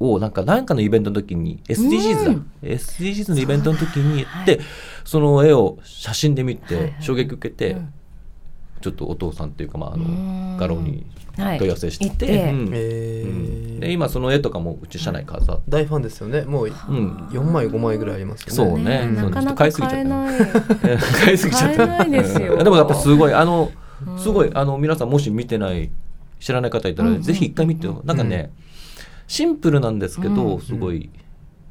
[0.00, 2.50] をなんか何かのイベントの時に SDGs だ、うん。
[2.62, 4.66] SDGs のイベントの時に行ってはい。
[5.04, 7.92] その絵を写真で見て、はいはい衝撃受けて、うん。
[8.80, 10.56] ちょっとお父さんっていうかまああうのん。
[10.56, 11.04] 画廊に
[11.36, 11.58] はい。
[11.58, 12.26] 問い合わせして、て。
[12.26, 12.70] うん。
[12.72, 13.30] えうん。
[13.76, 16.42] ーで今その絵とかもうち社内飾って、大ファンですよね。
[16.42, 16.72] もううん、
[17.30, 18.54] 4枚5枚ぐらいありますよね。
[18.54, 19.06] そうね。
[19.06, 20.08] ねなかなか買いすぎちゃった。
[20.08, 20.98] 買えない。
[21.24, 22.54] 買いすぎちゃって買えないですよ。
[22.54, 23.70] う んでもやっぱすごいあの
[24.06, 24.18] うん。
[24.18, 25.90] すごいあの皆さんもし見てない
[26.40, 27.22] 知らない方いたら、うんうん。
[27.22, 28.02] ぜひ一回見てよ。
[28.04, 28.50] なんかね、
[29.28, 30.60] シンプルなんですけど、うん。
[30.60, 31.08] すごい、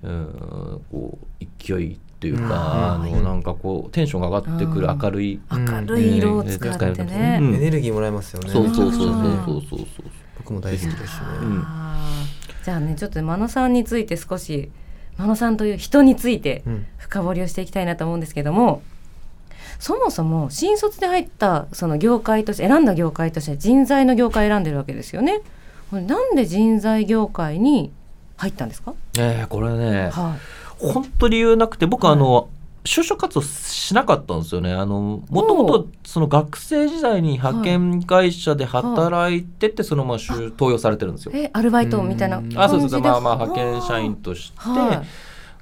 [0.04, 2.52] うん、こう勢いっていうか、うん。
[2.52, 5.00] あのなんかこうテンションが上がってくるうん。
[5.02, 7.56] 明るい、明るい色を使ってね、うん。
[7.56, 8.50] エネルギーもらえますよね。
[8.50, 9.08] そうそうそうそう。
[9.08, 9.80] うんそうそう
[10.48, 11.26] 僕も大好きですしね
[12.64, 14.72] じゃあねちょっと真野さんについて少し
[15.18, 16.86] 真野さんという人についてうん。
[16.98, 18.82] 深掘りをしていきたいなと思うんですけども
[19.80, 25.42] そもそも新卒で入ったその業界として選んだ業界として人材の業界選んでるわけですよね。
[25.92, 27.92] なんで人材業界に
[28.38, 28.94] 入ったんですか？
[29.18, 30.84] えーこれねはい。
[30.86, 32.50] 本当理由なくて僕あの、
[32.84, 34.72] 就職活動しなかったんですよね。
[34.74, 41.32] あのもともとその学生時代に派遣会社で働いてて、そのまま就登用されてるんですよ。
[41.36, 42.42] えアルバイトみたいな。
[42.56, 42.98] あそうです。
[43.00, 45.08] まあまあ派遣社員としてはい。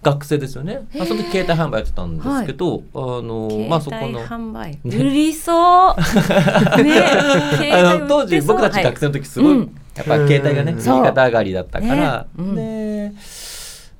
[0.03, 4.79] 学生ですよね、まあ、その時携帯販売やってたんですけど、あのまあそこ携帯の販売、ね。
[4.83, 5.95] 売りそう。
[6.83, 10.77] ね、あの当時僕たち学生の時すごい、うんやっぱ携帯がねうん。
[10.77, 12.27] 右肩上がりだったから、ね。
[12.37, 12.55] うん。
[12.55, 13.11] で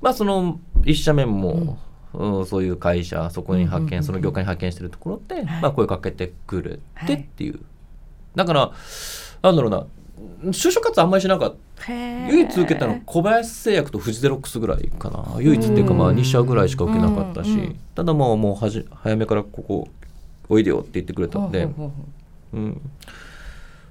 [0.00, 5.44] まあその一社目も、うんそういう会社そこに派遣、その業界に派遣してるところで、はい。
[5.44, 7.60] まあ、声かけてくれはいてっていう、
[8.34, 8.72] だから
[9.42, 9.86] なんだろうな
[10.50, 11.92] 就職活動あんまりしなかった。
[11.92, 15.26] 唯一受けたの小林製薬とフジゼロックスぐらいかな。
[15.40, 19.88] 唯一っていうかまあ2社ぐらいしか受けなかったし、うんうんただもうもうはじ早めからここ
[20.50, 21.94] おいでよって言ってくれたんで、ほうほうほ
[22.52, 22.56] う。
[22.56, 22.80] うん、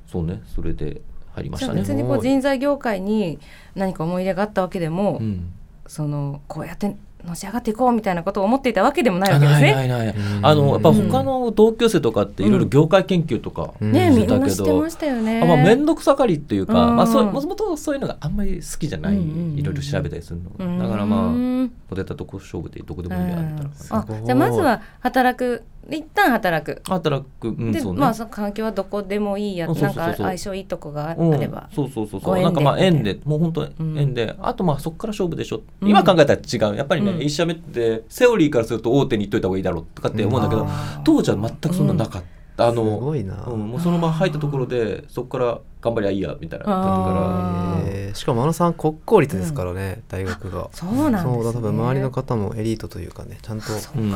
[0.07, 0.41] そうね。
[0.53, 1.01] それで
[1.35, 1.81] 入りましじゃあたね。
[1.81, 3.39] 別にこう人材業界に
[3.75, 5.51] 何か思い入れがあったわけでも、うん。
[5.87, 9.75] そのこうやってのし上がっていこうみたいなことを思っていたわけでもないわけですないね。
[9.75, 10.15] ないない。
[10.15, 10.45] うん。
[10.45, 15.41] あのやっぱ他の同級生とかっていろいろ業界研究とかうんねみんしてたけどな知ってましたよね。
[15.41, 16.95] あまあ面倒くさがりっていうか、うん。
[16.95, 20.51] まあ、そうもともとそういうのがあんまり好きじゃない、いろいろ調べたりするの。
[20.57, 26.81] うんがだからまあポテトとこ勝負でどこでもいいやみたいなあじゃあまずは働く一旦働く。
[26.87, 30.07] 働く、うん、で、そうね、まあその環境はどこでもいいやうんそうそうそうそう。
[30.07, 33.19] なんか相性いいとこがあうんれば、そうそうそうそご縁でうなんかまあ縁で。
[33.23, 33.97] もう本当ん。
[33.97, 35.89] 縁で、あとまあそこから勝負でしょ、うん。
[35.89, 36.75] 今考えたら違う。
[36.75, 37.21] やっぱりね、うん。
[37.21, 40.67] 一社目ってセオリーからすると大手に行っといた方がいいだろうとかって思うんだけど、
[41.03, 42.27] 当時は全くそんななかった、
[42.57, 48.15] あすのごいな、うん、もうそのまま入ったところでそこから頑張りゃいいやみたいなだったから。
[48.15, 50.69] しかも真野さん国公立ですからね、大学が。
[50.71, 51.33] そうなんですね。
[51.33, 54.13] そうだ多分周りの方もエリートというかねちゃんとうん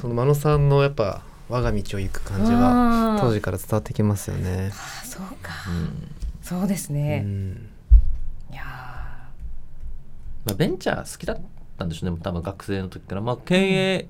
[0.00, 4.72] その真野さんのやっぱ我が道を行く感じは当時から伝わってきますよね。
[4.72, 6.08] あそうか、うん。
[6.42, 7.20] そうですうね。
[7.20, 7.68] ん。
[8.52, 8.62] いや
[10.44, 11.40] まあ、ベンチャー好きだっ
[11.78, 14.08] たんでしょうね多分学生の時から、まあ、経営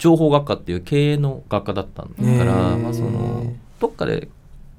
[0.00, 4.28] 情報学科っていう経営の学科だったから、まあ、そのどっかで、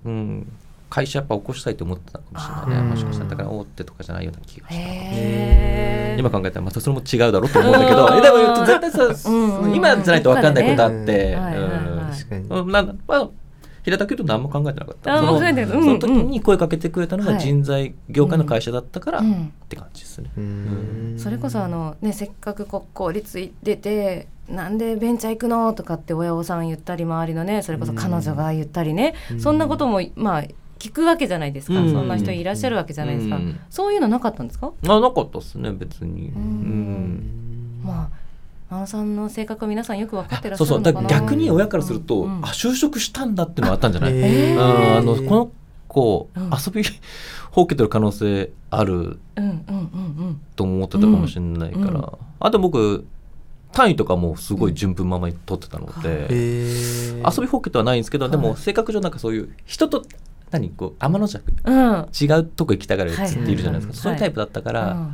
[0.04, 0.52] うん、
[0.90, 2.90] 会社やっぱ起こしたいと思ってたかもしれないね。
[2.90, 6.20] もしかしたらだから大手とかじゃないような気がーした。
[6.20, 9.60] 今考えたらまたそれも違うだろうと思うんだけどえでも絶対さ、うん。
[9.60, 11.38] うん今じゃないと分かんないことあって、
[12.50, 12.72] うん。
[12.72, 13.30] なんまあ
[13.84, 15.14] 平たく言うと何も考えてなかった。
[15.14, 17.40] あそのうんその時に声かけてくれたのがはい。
[17.40, 19.34] 人材業界の会社だったから、うん。
[19.34, 20.32] って感じですね。
[20.36, 21.16] うん。
[21.18, 25.74] それこそあのねせっかく国公立行っててなんでベンチャー行くの？
[25.74, 29.40] とかって親御さん言ったり周りのねそれこそ彼女が言ったりね、うん。
[29.42, 30.44] そんなこともまあ
[30.80, 31.92] 聞くわけじゃないですか、うん。
[31.92, 33.60] そんな人いらっしゃるわけじゃないですか、うん。
[33.70, 36.32] そういうのなかったんですか、あなかったっすね別に。
[37.84, 38.10] まあ
[38.70, 40.82] 真野さんの性格は皆さんよく分かってらっしそうそう。
[40.82, 44.56] だゃるのかなから逆に親からすると、あ就職したんだっていうのがあったんじゃない、へー。
[44.56, 44.98] うん。
[44.98, 45.52] あのこの
[45.88, 46.44] 子、うん。
[46.52, 46.84] 遊び
[47.52, 49.50] ほうけてる可能性あるうんうんうんう
[50.30, 50.42] ん。
[50.56, 53.06] と思ってたかもしれないから、あと僕
[53.72, 57.36] 単位とかもすごい順風満々に取ってたので、へー。
[57.36, 58.46] 遊びほうけてはないんですけど、ではい。
[58.46, 60.04] も性格上なんかそういう人と
[60.50, 62.08] 何こう天の弱うん。
[62.20, 63.98] 違うとこ行きたがるやつっているじゃないですか、はい。
[63.98, 65.10] そういうタイプだったから、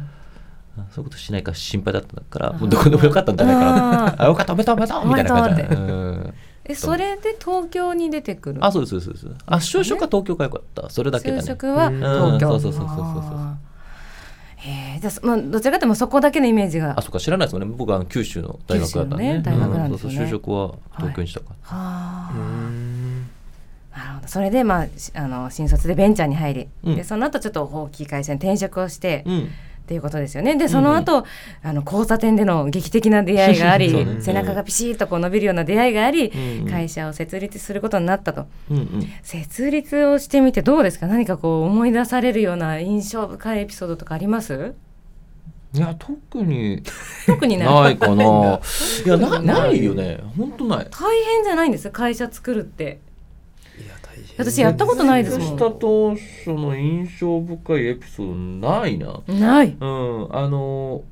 [0.91, 2.59] そういうことしないから心配だったから、うん。
[2.59, 4.07] もうどこでもよかったんじゃないかな。
[4.07, 6.33] ああよかったおめでとうおめでとうみたいな感じで、
[6.69, 8.65] えそれで東京に出てくる？
[8.65, 10.89] あそうですそうですあ就職は東京がよかった。
[10.89, 11.41] それだけだね。
[11.41, 11.97] 就職はうん。
[11.99, 13.03] 東京、そうそうそうそうそうそう。
[13.03, 13.66] あーへ
[14.65, 16.95] えじゃまあどちらかというとそこだけのイメージが。
[16.97, 17.65] あそっか知らないですよね。
[17.65, 19.17] 僕はあの九州の大学だったん。
[19.17, 20.15] で、大学なんですよね。
[20.17, 22.33] そうそう就職は東京にしたから、はあ。
[22.33, 23.29] うん
[23.95, 24.27] なるほど。
[24.27, 26.95] それでまあしあの新卒でベンチャーに入り、うん。
[26.95, 29.49] でその後ちょっと大きい会社に転職をして、っうん
[29.87, 30.55] ていうことですよね。
[30.57, 31.25] でその後、
[31.63, 36.27] あの交差点での劇的な出会いがあり、背中がピシッとこう伸びるような出会いがあり、
[36.61, 38.45] うん会社を設立することになったと。
[39.23, 41.07] 設立をしてみてどうですか？
[41.07, 44.75] 何かこう思い出されるような印象深いエピソードとかあります？
[45.73, 46.81] いや特に。
[47.25, 47.97] 特にない。
[47.97, 48.59] かな。
[49.05, 50.19] いやなないよね。
[50.37, 50.87] 本当ない。
[50.89, 51.89] 大変じゃないんです？
[51.91, 52.99] 会社作るって
[54.37, 55.47] 私やったことないですもん。
[55.47, 59.19] した当初の印象深いエピソードないな。
[59.27, 59.75] ない。
[59.79, 60.35] うん。
[60.35, 61.03] あの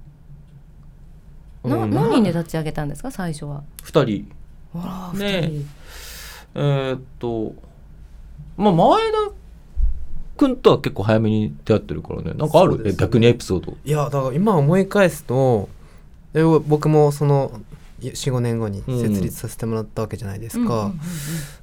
[1.63, 3.09] なうん何人で立ち上げたんですか？
[3.09, 3.63] 最初は。
[3.81, 4.31] 二人。
[4.73, 5.65] わあね二人。
[6.55, 7.55] えーっと
[8.57, 9.17] まあ前田
[10.37, 12.33] 君とは結構早めに出会ってるからね。
[12.35, 12.91] なんかある、ね。
[12.91, 13.75] え逆にエピソード。
[13.83, 15.69] いやだから今思い返すと
[16.33, 17.59] え僕もその
[18.11, 20.91] 45年後に設立させてもらったわけじゃないですか、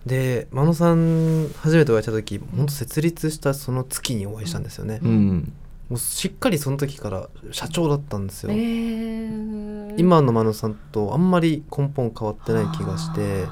[0.06, 5.52] で真野さん初めてお会いした時本当設立したその月にお会いしたんですよね、うん
[5.88, 13.44] もうしっかりその時から社長だったんですよ、えー今の真野さんとあんまり根本変わってない気がして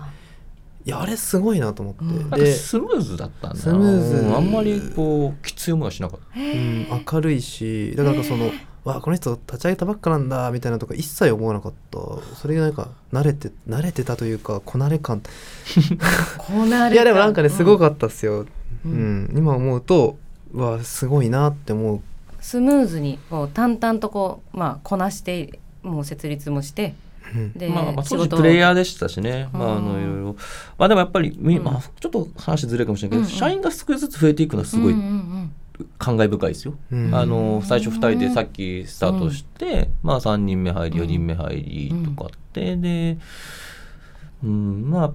[0.86, 8.50] いやあれすごいなと思って、うんで、スムーズだったんだなスムーズあんまりこうきつい思いはしなかったうん、明るいしだからなんかその、
[8.84, 11.98] わこの人立ち上げたばっかなんだみたいなとか一切思わなかった。
[12.36, 15.20] それがなんか慣れて慣れてたというかこなれ感。
[16.38, 18.46] こうなるいやでもなんかねすごかかったっすよ、う
[18.86, 19.24] うん。
[19.26, 20.18] ん今思うと
[20.54, 22.00] わすごいなって思う。
[22.40, 26.94] スムーズにこう淡々とこうまあこなしてもう設立もして
[27.34, 27.52] うん。
[27.52, 30.36] で、まあ、まあ当時プレイヤーでしたしね、まあ、あうんのいろいろ。
[30.78, 31.64] まあでもやっぱりみ、うん。
[31.64, 33.38] まあ、ちょっと話ずれるかもしれないけど、うんうん。
[33.38, 35.52] 社員が少しずつ増えていくのはすごいうんうん
[35.98, 36.74] 感慨深いですよ。
[36.90, 37.14] うん。
[37.14, 41.04] あの最初2人でさっきスタートして、まあ、3人目入りうん。
[41.04, 43.18] 4人目入りとかあって、で、
[44.44, 45.12] うん、まあ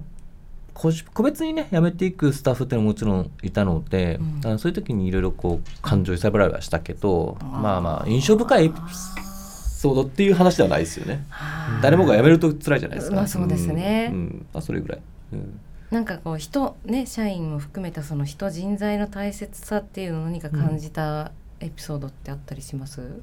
[0.74, 4.40] 個別にね辞めていくスタッフっていうのももちろんいたので、うん。
[4.44, 11.24] あのそういう時にいろいろこう感情揺さぶられはしたけど、まあまあ印象深いエピソードっていう話ではないですよね。
[11.30, 13.16] はあ誰もが辞めると辛いじゃないですか。
[13.16, 14.10] まあそうですね。
[14.12, 14.18] うん。
[14.18, 14.46] うん。
[14.52, 15.00] まあそれぐらい。
[15.32, 15.60] うん
[15.90, 23.20] なんかこう人ね社員も含めたその人人材の大切さっていうのを何か感じたエピソードってあったりします、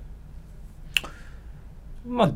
[2.07, 2.31] まあ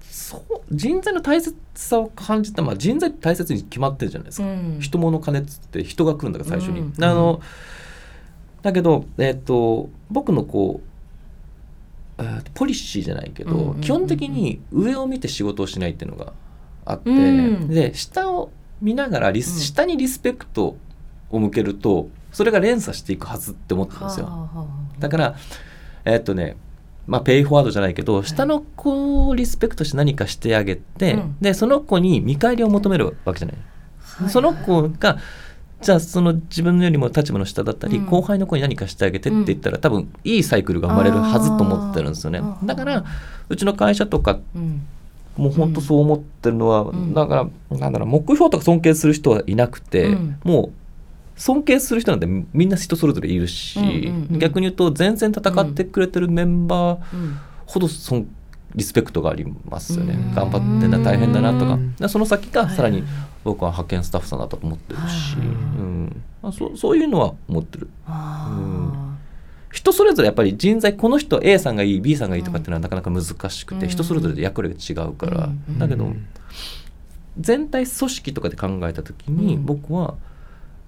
[0.00, 4.76] そう人材の大切さを感じた、まあ、人材って大切に決まってるじゃないですか、うん。
[4.78, 7.04] 人物金っつって人が来るんだから最初に、うん。
[7.04, 7.40] あの
[8.62, 10.80] だけど、えっと僕のこ
[12.18, 12.22] う、
[12.54, 13.80] ポリシーじゃないけど、うんうんうんうん。
[13.80, 16.32] 基本的に上を見て仕事をしないっていうのが
[16.84, 17.68] あって、うん。
[17.68, 18.50] で下を
[18.84, 19.60] 見ながらリス、うん。
[19.60, 20.76] 下にリスペクト
[21.30, 24.26] を向けるとそれが連鎖していくはずって思ってるんですよ。
[24.26, 25.34] はあはあはあだから
[26.04, 26.56] えっとね
[27.06, 31.36] まあペイフォワードじゃないけど、下の子をリスペクトして何かしてあげて、うん。
[31.40, 35.18] でその子に見返りを求めるわけじゃない、はいその子が
[35.80, 38.06] じゃあその自分よりも立場の下だったり、うん。
[38.06, 42.40] 後輩の子に何かしてあげてって言ったら、多分いいサイクルが生まれるはずと思ってるんですよね。
[42.64, 43.04] だから
[43.48, 44.86] うちの会社とかうん
[45.36, 47.14] もう本当そう思ってるのは、ん。
[47.14, 50.38] だからなんだろう目標とか尊敬する人はいなくて、うん。
[50.44, 50.72] もう
[51.36, 54.38] 尊敬する人なんてみんな人それぞれいるし、うんうんうん。
[54.38, 58.28] 逆に言うと全然戦ってくれてるメンバーうんほど尊
[58.74, 60.14] リスペクトがありますよね。
[60.14, 60.34] うん。
[60.34, 62.08] 頑張ってんだ大変だなとか。
[62.08, 63.08] その先がさらにはい。
[63.44, 65.50] 僕は派遣スタッフさんだと思ってるし、はいう
[65.82, 66.22] ん。
[66.42, 67.88] まあ、そそういうのは思ってる。
[68.06, 69.03] あ
[69.74, 73.90] 人それぞれやっぱり人材この人 A さんがいい B さんがいいとかっていうのはなかなか難しくて、うん。
[73.90, 76.26] 人それぞれで役割が違うから、うんだけど、うん
[77.40, 79.66] 全体組織とかで考えた時に、うん。
[79.66, 80.14] 僕は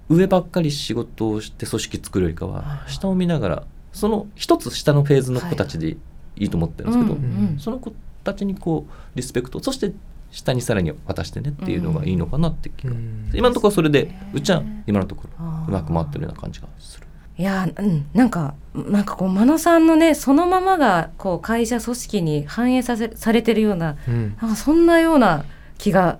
[0.09, 3.63] 上ばっかり仕事をして組織作るよりかは下を見ながら
[3.93, 5.97] その一つ下のフェーズの子たちで
[6.37, 9.93] いいと思ってるんですけど、その子たちにこうリスペクトそして
[10.31, 13.33] 下にさらに渡してねっていうのがいいのかなって気が、うん。
[13.35, 17.06] 今のところそれでうちは今のところうまく回ってるような感じがする。
[17.39, 24.37] いやうんなんかなんかこう真野さんのねそのままがこう会社組織に反映させされてるようなうん。
[24.41, 25.45] なんかそんなような
[25.79, 26.19] 気が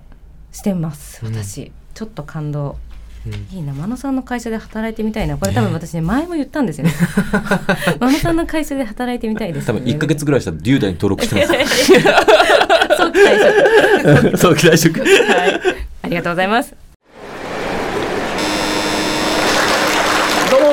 [0.51, 1.33] してますうん。
[1.33, 2.77] 私、ちょっと感動。
[3.25, 3.33] うん。
[3.55, 5.37] いいな真野さんの会社で働いてみたいな。
[5.37, 6.93] これ多分私ね前も言ったんですよね。
[7.99, 11.47] 真野さんの会社で働いてみたいです多分1か月ぐらいしたら龍大に登録してます。
[12.95, 13.39] 早期退
[14.31, 14.99] 職早期退職。
[14.99, 15.61] はい。
[16.03, 16.73] ありがとうございます
[20.49, 20.67] どうも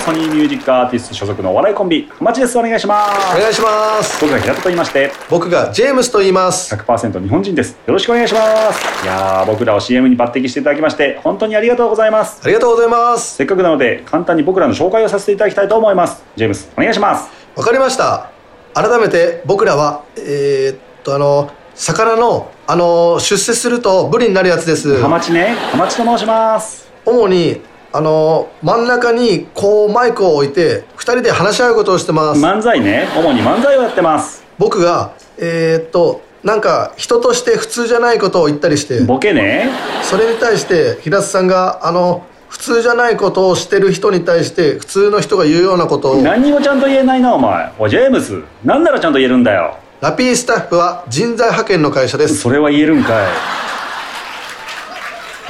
[0.00, 2.58] ソニーミュージックアーティスト所属のお笑いコンビ浜地です。
[2.58, 3.36] お願いします。
[3.36, 4.18] お願いします。
[4.20, 6.74] 僕が平田と言いまして僕がジェームスと言います。
[6.74, 7.72] 100%日本人です。
[7.86, 8.40] よろしくお願いしま
[8.72, 9.04] す。
[9.04, 12.40] いやー僕らを CM に抜擢していただきまして本当にありがとうございます。
[12.42, 13.36] ありがとうございます。
[13.36, 16.24] せっかくなので簡単に僕らの紹介をさせていただきたいと思います。
[16.34, 17.28] ジェームスお願いします。
[17.54, 18.30] わかりました。
[18.72, 24.98] 改めて僕らはえー、っとあの魚のあの出世するとブリになるやつです。
[25.02, 25.56] 浜地ね。
[25.72, 26.90] 浜地と申します。
[27.04, 27.60] 主に
[27.92, 32.40] あの真ん中にこうマイクを置いて2人で話し合うことをしてます。
[32.40, 33.08] 漫才ね。
[33.16, 34.44] 主に漫才をやってます。
[34.58, 39.00] 僕がえー、っとなんか人として普通じゃないことを言ったりして。
[39.00, 39.68] ボケね。
[40.02, 46.22] それに対して平田さんがあの普通じゃないことをしてる人に対して普通の人が言うようなことを。
[46.22, 47.72] 何にもちゃんと言えないなお前。
[47.78, 48.42] おいジェームス。
[48.64, 49.76] なんならちゃんと言えるんだよ。
[50.00, 52.38] ラピースタッフは人材派遣の会社です。
[52.38, 53.28] それは言えるんかい。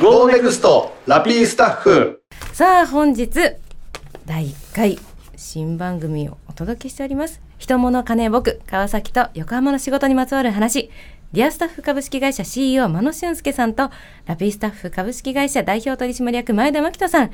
[0.03, 2.20] GO NEXT ラピースタッフ
[2.61, 3.31] さあ本日
[4.27, 4.99] 第1回
[5.35, 7.41] 新番組をお届けしております。
[7.59, 10.91] 人物金僕川崎と横浜の仕事にまつわる話。
[11.33, 13.89] ディアスタッフ株式会社 CEO 真野俊介さんと
[14.27, 17.31] ラピースタッフ株式会社代表取締役前田真紀人さん。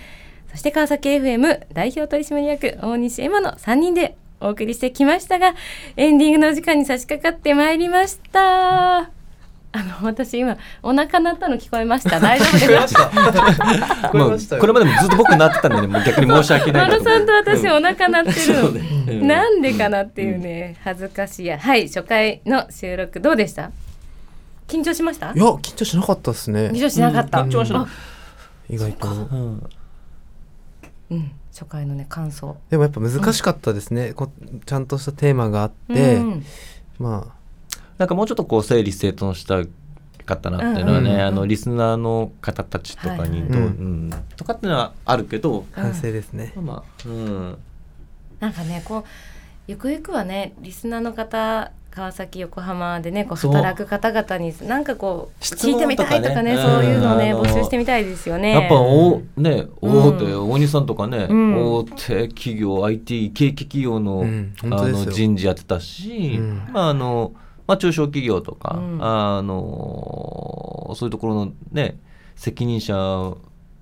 [0.49, 5.57] そして川崎 FM 代表取締役大西エマの3人でお送りしてきましたが
[5.97, 9.16] エンディングのお時間に差し掛かってまいりました。
[9.77, 12.19] あの私今お腹鳴ったの聞こえました。
[12.21, 14.61] 大丈夫ですか聞こえもうましたよ。
[14.63, 18.31] これまでもずっと僕なってたんでね、もう逆に申し訳ないなマノさんと私お腹鳴って
[19.07, 23.71] るの、なんでかなっていうね恥ずかしいやはい初回の収録どうでした
[24.67, 27.87] 緊張しましたいや緊張しなかったですね緊張しなかった、緊張しなあ
[28.71, 29.63] 意外とうん
[31.11, 34.31] うん初回のね感想でもやっぱ難しかったですね、こ
[34.65, 36.45] ちゃんとしたテーマがあって、うん
[36.99, 37.36] ま
[37.99, 39.63] なんかもうちょっとこう整理整頓した
[40.27, 41.27] かったなっていうのはね、うんうんうん。
[41.27, 43.77] あのリスナーの方たちとかにどう、はいはい。
[43.77, 47.59] うんとかっていうのはあるけど、あ反省ですね、まあ、うん、
[48.41, 49.05] なんかねこう
[49.67, 56.63] ゆくゆくはねリスナーの方川崎横浜でねこう働く方々になんかこう質聞いてみ問とかねたいとかねうん。
[56.63, 58.51] そういうのをねあの募集してみたいですよね。
[58.53, 60.09] やっぱおねうん。
[60.09, 61.57] 大手、大西さんとかね、うん。
[61.57, 64.55] 大手企業 IT 景気企業の,、うん。
[64.61, 66.69] 本あの人事やってたし、うん。
[66.71, 67.33] まああの
[67.67, 68.99] まあ、中小企業とか、うん。
[69.01, 71.99] あのそういうところのね
[72.37, 73.35] 責任者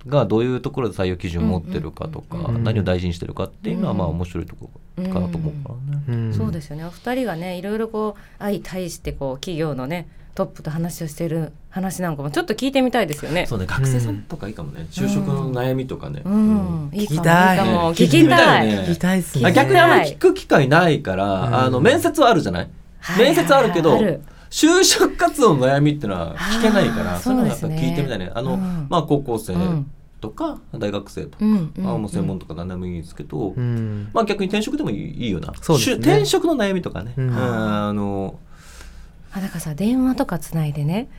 [0.07, 3.97] がどういうところで採用基準を持ってるかとか、うんうん何を大事にしてるかっていうのは、うん。
[3.97, 5.27] まあ面白いところかな。
[5.27, 6.03] と思うからね。
[6.07, 6.33] うん。
[6.33, 6.85] そうですよね。
[6.85, 13.45] お二人がねいろいろこう相対してこう企業のねトップと話をしてる話なんかもちょっと聞いてみたいですよね。
[13.45, 16.21] そうね学生さんとかいいかもね、就職の悩みとかね。
[16.25, 17.57] うん、いいかも聞きたい。
[17.57, 17.91] いいかも。
[17.91, 18.19] ね聞きたい。
[18.19, 18.87] 聞きたいよね。
[18.89, 19.45] 聞きたいっすね。
[19.47, 21.55] あ逆にあんまり聞く機会ないから、うん。
[21.55, 22.69] あの面接はあるじゃない？
[23.17, 23.99] 面接あるけど
[24.49, 28.31] 就職活動の悩みっていうのは聞けないからそういうのやっぱ聞いてみたいね。
[28.33, 28.87] あの、うん。
[28.89, 29.91] まあ高校生うん。
[30.21, 34.09] とか大学生とか、うんうんまあもう専門とか何でもいいんですけど、うん。
[34.13, 35.53] まあ逆に転職でもいいいいよな。
[35.61, 35.95] そうですね。
[35.95, 37.29] しゅ転職の悩みとかね、うん。
[37.35, 38.39] あの
[39.33, 41.09] あなんかさ電話とかつないでね。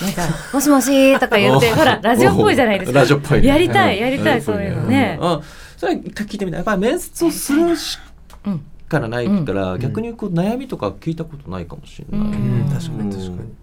[0.00, 0.22] なんか
[0.54, 3.00] 「もしもし」とか言っておほらラジオっぽいじゃないですか。
[3.00, 3.46] ラジオっぽいね。
[3.48, 4.00] やりたいん。
[4.00, 5.32] やりたい、んそういうのね、うん。
[5.32, 5.42] うん。
[5.76, 6.58] それ聞いてみたい。
[6.58, 7.98] やっぱり面接をするし
[8.46, 13.54] うんからないって言ったら、ん逆にこう悩みとか聞いたことないかもしれない、うんうん確かに確かに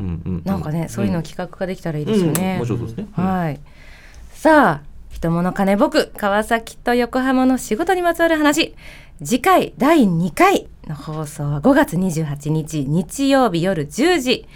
[0.00, 2.60] うんうんうんなんかね、そういうの企画化できたらいいですよね。
[3.12, 3.60] はい。
[4.32, 8.74] さあ、人物金僕、川崎と横浜の仕事にまつわる話。
[9.22, 14.48] 次回第2回の放送は5月28日日曜日夜10時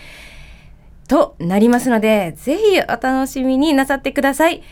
[1.07, 4.62] となりますので、ぜひお楽しみになさってください。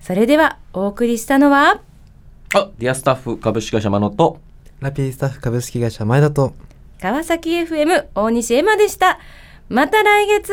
[0.00, 1.80] それではお送りしたのは、
[2.54, 4.40] あディアスタッフ株式会社マノと
[4.86, 6.54] ラピースタッフ株式会社前田と
[7.00, 9.18] 川崎 FM 大西エマでした。
[9.68, 10.52] また来月。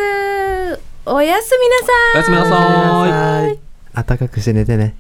[1.06, 2.16] おやすみなさい。
[2.16, 3.60] おやすみなさい。
[3.94, 4.96] 暖かくして寝てね。